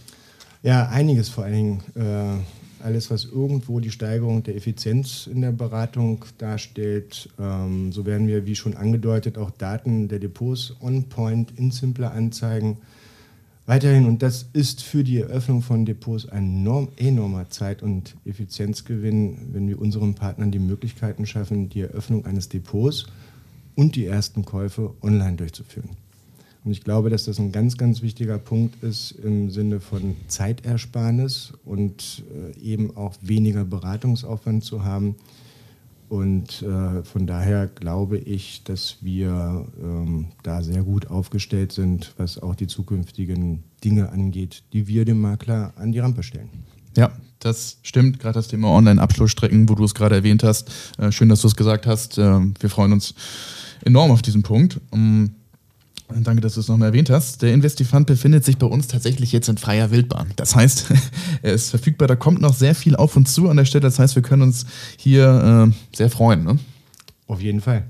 Ja, 0.62 0.88
einiges 0.88 1.28
vor 1.28 1.44
allen 1.44 1.52
Dingen. 1.52 1.80
Äh, 1.96 2.84
alles, 2.84 3.10
was 3.10 3.24
irgendwo 3.24 3.80
die 3.80 3.90
Steigerung 3.90 4.42
der 4.42 4.56
Effizienz 4.56 5.28
in 5.30 5.40
der 5.40 5.52
Beratung 5.52 6.24
darstellt. 6.38 7.28
Ähm, 7.38 7.92
so 7.92 8.06
werden 8.06 8.26
wir, 8.28 8.46
wie 8.46 8.54
schon 8.54 8.74
angedeutet, 8.74 9.38
auch 9.38 9.50
Daten 9.50 10.08
der 10.08 10.18
Depots 10.18 10.74
on-point 10.80 11.52
in 11.56 11.72
simpler 11.72 12.12
anzeigen 12.12 12.78
Weiterhin, 13.66 14.04
und 14.04 14.22
das 14.22 14.46
ist 14.52 14.82
für 14.82 15.04
die 15.04 15.20
Eröffnung 15.20 15.62
von 15.62 15.86
Depots 15.86 16.28
ein 16.28 16.58
enorm, 16.58 16.88
enormer 16.96 17.48
Zeit- 17.48 17.82
und 17.82 18.14
Effizienzgewinn, 18.26 19.38
wenn 19.52 19.66
wir 19.68 19.80
unseren 19.80 20.14
Partnern 20.14 20.50
die 20.50 20.58
Möglichkeiten 20.58 21.24
schaffen, 21.24 21.70
die 21.70 21.80
Eröffnung 21.80 22.26
eines 22.26 22.50
Depots 22.50 23.06
und 23.74 23.96
die 23.96 24.04
ersten 24.04 24.44
Käufe 24.44 24.92
online 25.00 25.36
durchzuführen. 25.36 25.90
Und 26.64 26.72
ich 26.72 26.84
glaube, 26.84 27.08
dass 27.08 27.24
das 27.24 27.38
ein 27.38 27.52
ganz, 27.52 27.78
ganz 27.78 28.02
wichtiger 28.02 28.38
Punkt 28.38 28.82
ist 28.82 29.12
im 29.12 29.50
Sinne 29.50 29.80
von 29.80 30.16
Zeitersparnis 30.28 31.52
und 31.64 32.22
äh, 32.34 32.58
eben 32.60 32.96
auch 32.96 33.14
weniger 33.22 33.64
Beratungsaufwand 33.64 34.64
zu 34.64 34.84
haben. 34.84 35.14
Und 36.14 36.62
äh, 36.62 37.02
von 37.02 37.26
daher 37.26 37.66
glaube 37.66 38.18
ich, 38.18 38.62
dass 38.62 38.98
wir 39.00 39.66
ähm, 39.82 40.28
da 40.44 40.62
sehr 40.62 40.84
gut 40.84 41.08
aufgestellt 41.08 41.72
sind, 41.72 42.14
was 42.18 42.40
auch 42.40 42.54
die 42.54 42.68
zukünftigen 42.68 43.64
Dinge 43.82 44.10
angeht, 44.10 44.62
die 44.72 44.86
wir 44.86 45.04
dem 45.04 45.20
Makler 45.20 45.72
an 45.74 45.90
die 45.90 45.98
Rampe 45.98 46.22
stellen. 46.22 46.50
Ja, 46.96 47.10
das 47.40 47.78
stimmt. 47.82 48.20
Gerade 48.20 48.34
das 48.34 48.46
Thema 48.46 48.68
Online-Abschlussstrecken, 48.68 49.68
wo 49.68 49.74
du 49.74 49.82
es 49.82 49.92
gerade 49.92 50.14
erwähnt 50.14 50.44
hast. 50.44 50.70
Äh, 50.98 51.10
schön, 51.10 51.28
dass 51.28 51.40
du 51.40 51.48
es 51.48 51.56
gesagt 51.56 51.84
hast. 51.84 52.16
Äh, 52.16 52.42
wir 52.60 52.70
freuen 52.70 52.92
uns 52.92 53.16
enorm 53.84 54.12
auf 54.12 54.22
diesen 54.22 54.44
Punkt. 54.44 54.80
Um, 54.92 55.34
Danke, 56.22 56.40
dass 56.40 56.54
du 56.54 56.60
es 56.60 56.68
nochmal 56.68 56.90
erwähnt 56.90 57.10
hast. 57.10 57.42
Der 57.42 57.52
Investifund 57.52 58.06
befindet 58.06 58.44
sich 58.44 58.56
bei 58.56 58.66
uns 58.66 58.86
tatsächlich 58.86 59.32
jetzt 59.32 59.48
in 59.48 59.58
freier 59.58 59.90
Wildbahn. 59.90 60.28
Das 60.36 60.54
heißt, 60.54 60.86
er 61.42 61.52
ist 61.52 61.70
verfügbar, 61.70 62.06
da 62.06 62.14
kommt 62.14 62.40
noch 62.40 62.54
sehr 62.54 62.74
viel 62.74 62.94
auf 62.94 63.16
uns 63.16 63.34
zu 63.34 63.48
an 63.48 63.56
der 63.56 63.64
Stelle. 63.64 63.82
Das 63.82 63.98
heißt, 63.98 64.14
wir 64.14 64.22
können 64.22 64.42
uns 64.42 64.64
hier 64.96 65.72
äh, 65.72 65.96
sehr 65.96 66.10
freuen. 66.10 66.44
Ne? 66.44 66.58
Auf 67.26 67.40
jeden 67.40 67.60
Fall. 67.60 67.84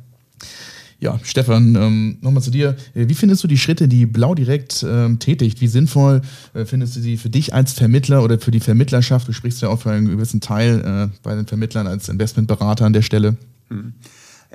Ja, 1.00 1.20
Stefan, 1.22 1.74
ähm, 1.74 2.16
nochmal 2.22 2.42
zu 2.42 2.50
dir. 2.50 2.76
Wie 2.94 3.14
findest 3.14 3.44
du 3.44 3.48
die 3.48 3.58
Schritte, 3.58 3.88
die 3.88 4.06
Blau 4.06 4.34
direkt 4.34 4.86
ähm, 4.88 5.18
tätigt? 5.18 5.60
Wie 5.60 5.66
sinnvoll 5.66 6.22
äh, 6.54 6.64
findest 6.64 6.96
du 6.96 7.00
sie 7.00 7.18
für 7.18 7.28
dich 7.28 7.52
als 7.52 7.74
Vermittler 7.74 8.22
oder 8.22 8.38
für 8.38 8.52
die 8.52 8.60
Vermittlerschaft? 8.60 9.28
Du 9.28 9.32
sprichst 9.32 9.60
ja 9.60 9.68
auch 9.68 9.82
für 9.82 9.90
einen 9.90 10.08
gewissen 10.08 10.40
Teil 10.40 10.80
äh, 10.80 11.18
bei 11.22 11.34
den 11.34 11.46
Vermittlern 11.46 11.86
als 11.86 12.08
Investmentberater 12.08 12.86
an 12.86 12.94
der 12.94 13.02
Stelle. 13.02 13.36
Hm. 13.68 13.92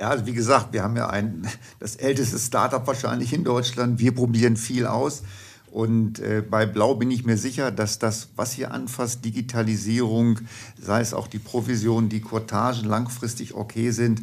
Ja, 0.00 0.08
also 0.08 0.24
wie 0.24 0.32
gesagt, 0.32 0.72
wir 0.72 0.82
haben 0.82 0.96
ja 0.96 1.10
ein, 1.10 1.46
das 1.78 1.96
älteste 1.96 2.38
Startup 2.38 2.86
wahrscheinlich 2.86 3.34
in 3.34 3.44
Deutschland. 3.44 3.98
Wir 3.98 4.14
probieren 4.14 4.56
viel 4.56 4.86
aus. 4.86 5.22
Und 5.70 6.20
äh, 6.20 6.42
bei 6.42 6.64
Blau 6.64 6.94
bin 6.94 7.10
ich 7.10 7.26
mir 7.26 7.36
sicher, 7.36 7.70
dass 7.70 7.98
das, 7.98 8.28
was 8.34 8.52
hier 8.52 8.72
anfasst, 8.72 9.26
Digitalisierung, 9.26 10.40
sei 10.80 11.02
es 11.02 11.12
auch 11.12 11.28
die 11.28 11.38
Provision, 11.38 12.08
die 12.08 12.22
Courtagen 12.22 12.88
langfristig 12.88 13.52
okay 13.52 13.90
sind. 13.90 14.22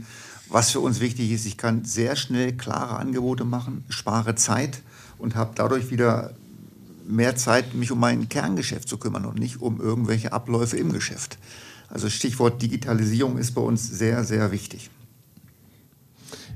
Was 0.49 0.71
für 0.71 0.79
uns 0.79 0.99
wichtig 0.99 1.31
ist, 1.31 1.45
ich 1.45 1.57
kann 1.57 1.85
sehr 1.85 2.15
schnell 2.15 2.53
klare 2.53 2.97
Angebote 2.97 3.45
machen, 3.45 3.85
spare 3.87 4.33
Zeit 4.33 4.81
und 5.19 5.35
habe 5.35 5.51
dadurch 5.53 5.91
wieder 5.91 6.31
mehr 7.07 7.35
Zeit, 7.35 7.75
mich 7.75 7.91
um 7.91 7.99
mein 7.99 8.29
Kerngeschäft 8.29 8.89
zu 8.89 8.97
kümmern 8.97 9.25
und 9.25 9.37
nicht 9.37 9.61
um 9.61 9.79
irgendwelche 9.79 10.33
Abläufe 10.33 10.75
im 10.75 10.91
Geschäft. 10.91 11.37
Also 11.87 12.09
Stichwort 12.09 12.63
Digitalisierung 12.63 13.37
ist 13.37 13.51
bei 13.51 13.61
uns 13.61 13.87
sehr, 13.87 14.23
sehr 14.23 14.51
wichtig. 14.51 14.89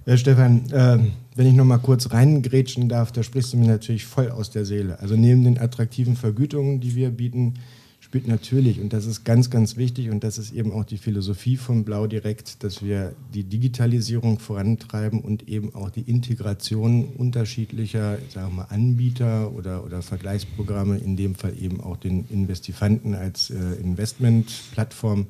Ja, 0.05 0.17
Stefan, 0.17 0.69
äh, 0.71 0.97
wenn 1.35 1.47
ich 1.47 1.53
noch 1.53 1.65
mal 1.65 1.77
kurz 1.77 2.11
reingrätschen 2.11 2.89
darf, 2.89 3.11
da 3.11 3.21
sprichst 3.21 3.53
du 3.53 3.57
mir 3.57 3.67
natürlich 3.67 4.05
voll 4.05 4.31
aus 4.31 4.49
der 4.49 4.65
Seele. 4.65 4.99
Also 4.99 5.15
neben 5.15 5.43
den 5.43 5.59
attraktiven 5.59 6.15
Vergütungen, 6.15 6.79
die 6.79 6.95
wir 6.95 7.11
bieten, 7.11 7.53
spielt 7.99 8.27
natürlich, 8.27 8.81
und 8.81 8.93
das 8.93 9.05
ist 9.05 9.23
ganz, 9.23 9.51
ganz 9.51 9.77
wichtig, 9.77 10.09
und 10.09 10.23
das 10.23 10.39
ist 10.39 10.53
eben 10.53 10.71
auch 10.73 10.85
die 10.85 10.97
Philosophie 10.97 11.55
von 11.55 11.85
Blau 11.85 12.07
Direkt, 12.07 12.63
dass 12.63 12.83
wir 12.83 13.13
die 13.33 13.43
Digitalisierung 13.43 14.39
vorantreiben 14.39 15.21
und 15.21 15.47
eben 15.47 15.73
auch 15.75 15.91
die 15.91 16.01
Integration 16.01 17.05
unterschiedlicher 17.05 18.17
sagen 18.33 18.55
wir 18.55 18.63
mal, 18.63 18.67
Anbieter 18.69 19.53
oder, 19.53 19.85
oder 19.85 20.01
Vergleichsprogramme, 20.01 20.97
in 20.97 21.15
dem 21.15 21.35
Fall 21.35 21.53
eben 21.61 21.79
auch 21.79 21.95
den 21.95 22.25
Investifanten 22.31 23.13
als 23.13 23.51
äh, 23.51 23.55
Investmentplattform 23.81 25.27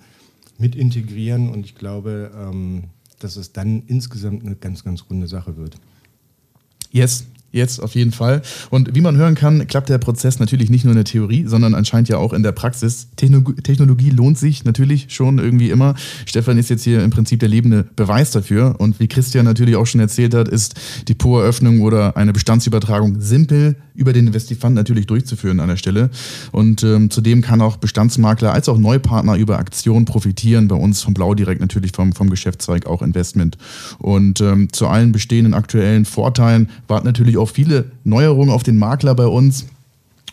mit 0.57 0.77
integrieren. 0.77 1.49
Und 1.49 1.65
ich 1.65 1.75
glaube, 1.75 2.31
ähm, 2.35 2.85
dass 3.23 3.35
es 3.35 3.53
dann 3.53 3.83
insgesamt 3.87 4.45
eine 4.45 4.55
ganz, 4.55 4.83
ganz 4.83 5.05
runde 5.09 5.27
Sache 5.27 5.57
wird. 5.57 5.75
Yes, 6.91 7.25
Jetzt 7.51 7.79
auf 7.79 7.95
jeden 7.95 8.11
Fall. 8.11 8.41
Und 8.69 8.95
wie 8.95 9.01
man 9.01 9.17
hören 9.17 9.35
kann, 9.35 9.67
klappt 9.67 9.89
der 9.89 9.97
Prozess 9.97 10.39
natürlich 10.39 10.69
nicht 10.69 10.85
nur 10.85 10.93
in 10.93 10.97
der 10.97 11.05
Theorie, 11.05 11.45
sondern 11.47 11.75
anscheinend 11.75 12.07
ja 12.07 12.17
auch 12.17 12.31
in 12.31 12.43
der 12.43 12.53
Praxis. 12.53 13.09
Technologie 13.17 14.09
lohnt 14.09 14.37
sich 14.37 14.63
natürlich 14.63 15.07
schon 15.09 15.37
irgendwie 15.37 15.69
immer. 15.69 15.95
Stefan 16.25 16.57
ist 16.57 16.69
jetzt 16.69 16.83
hier 16.83 17.03
im 17.03 17.09
Prinzip 17.09 17.41
der 17.41 17.49
lebende 17.49 17.85
Beweis 17.95 18.31
dafür. 18.31 18.75
Und 18.79 19.01
wie 19.01 19.07
Christian 19.07 19.43
natürlich 19.43 19.75
auch 19.75 19.85
schon 19.85 19.99
erzählt 19.99 20.33
hat, 20.33 20.47
ist 20.47 20.75
die 21.09 21.13
Depot-Eröffnung 21.13 21.81
oder 21.81 22.15
eine 22.15 22.31
Bestandsübertragung 22.31 23.19
simpel 23.19 23.75
über 24.01 24.13
den 24.13 24.27
Investifund 24.27 24.75
natürlich 24.75 25.05
durchzuführen 25.07 25.59
an 25.59 25.69
der 25.69 25.77
Stelle. 25.77 26.09
Und 26.51 26.83
ähm, 26.83 27.09
zudem 27.09 27.41
kann 27.41 27.61
auch 27.61 27.77
Bestandsmakler 27.77 28.51
als 28.51 28.67
auch 28.67 28.77
Neupartner 28.77 29.37
über 29.37 29.59
Aktionen 29.59 30.05
profitieren. 30.05 30.67
Bei 30.67 30.75
uns 30.75 31.01
vom 31.01 31.13
Blau 31.13 31.33
direkt 31.35 31.61
natürlich 31.61 31.91
vom, 31.93 32.11
vom 32.11 32.29
Geschäftszweig 32.29 32.87
auch 32.87 33.01
Investment. 33.01 33.57
Und 33.99 34.41
ähm, 34.41 34.73
zu 34.73 34.87
allen 34.87 35.11
bestehenden 35.11 35.53
aktuellen 35.53 36.05
Vorteilen 36.05 36.69
warten 36.87 37.05
natürlich 37.05 37.37
auch 37.37 37.49
viele 37.49 37.91
Neuerungen 38.03 38.49
auf 38.49 38.63
den 38.63 38.77
Makler 38.77 39.15
bei 39.15 39.27
uns. 39.27 39.65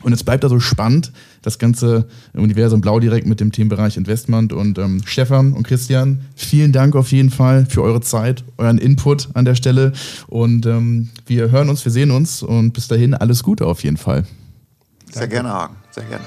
Und 0.02 0.12
es 0.12 0.22
bleibt 0.22 0.44
also 0.44 0.60
spannend, 0.60 1.12
das 1.42 1.58
ganze 1.58 2.06
Universum 2.32 2.80
Blau 2.80 3.00
direkt 3.00 3.26
mit 3.26 3.40
dem 3.40 3.52
Themenbereich 3.52 3.96
Investment. 3.96 4.52
Und 4.52 4.78
ähm, 4.78 5.02
Stefan 5.04 5.52
und 5.52 5.64
Christian, 5.66 6.20
vielen 6.36 6.72
Dank 6.72 6.94
auf 6.94 7.10
jeden 7.10 7.30
Fall 7.30 7.66
für 7.66 7.82
eure 7.82 8.00
Zeit, 8.00 8.44
euren 8.58 8.78
Input 8.78 9.28
an 9.34 9.44
der 9.44 9.54
Stelle. 9.54 9.92
Und 10.28 10.66
ähm, 10.66 11.10
wir 11.26 11.50
hören 11.50 11.68
uns, 11.68 11.84
wir 11.84 11.92
sehen 11.92 12.10
uns 12.10 12.42
und 12.42 12.72
bis 12.72 12.88
dahin 12.88 13.14
alles 13.14 13.42
Gute 13.42 13.66
auf 13.66 13.82
jeden 13.82 13.96
Fall. 13.96 14.24
Sehr 15.10 15.26
gerne, 15.26 15.48
Hagen. 15.48 15.76
Sehr 15.90 16.04
gerne. 16.04 16.24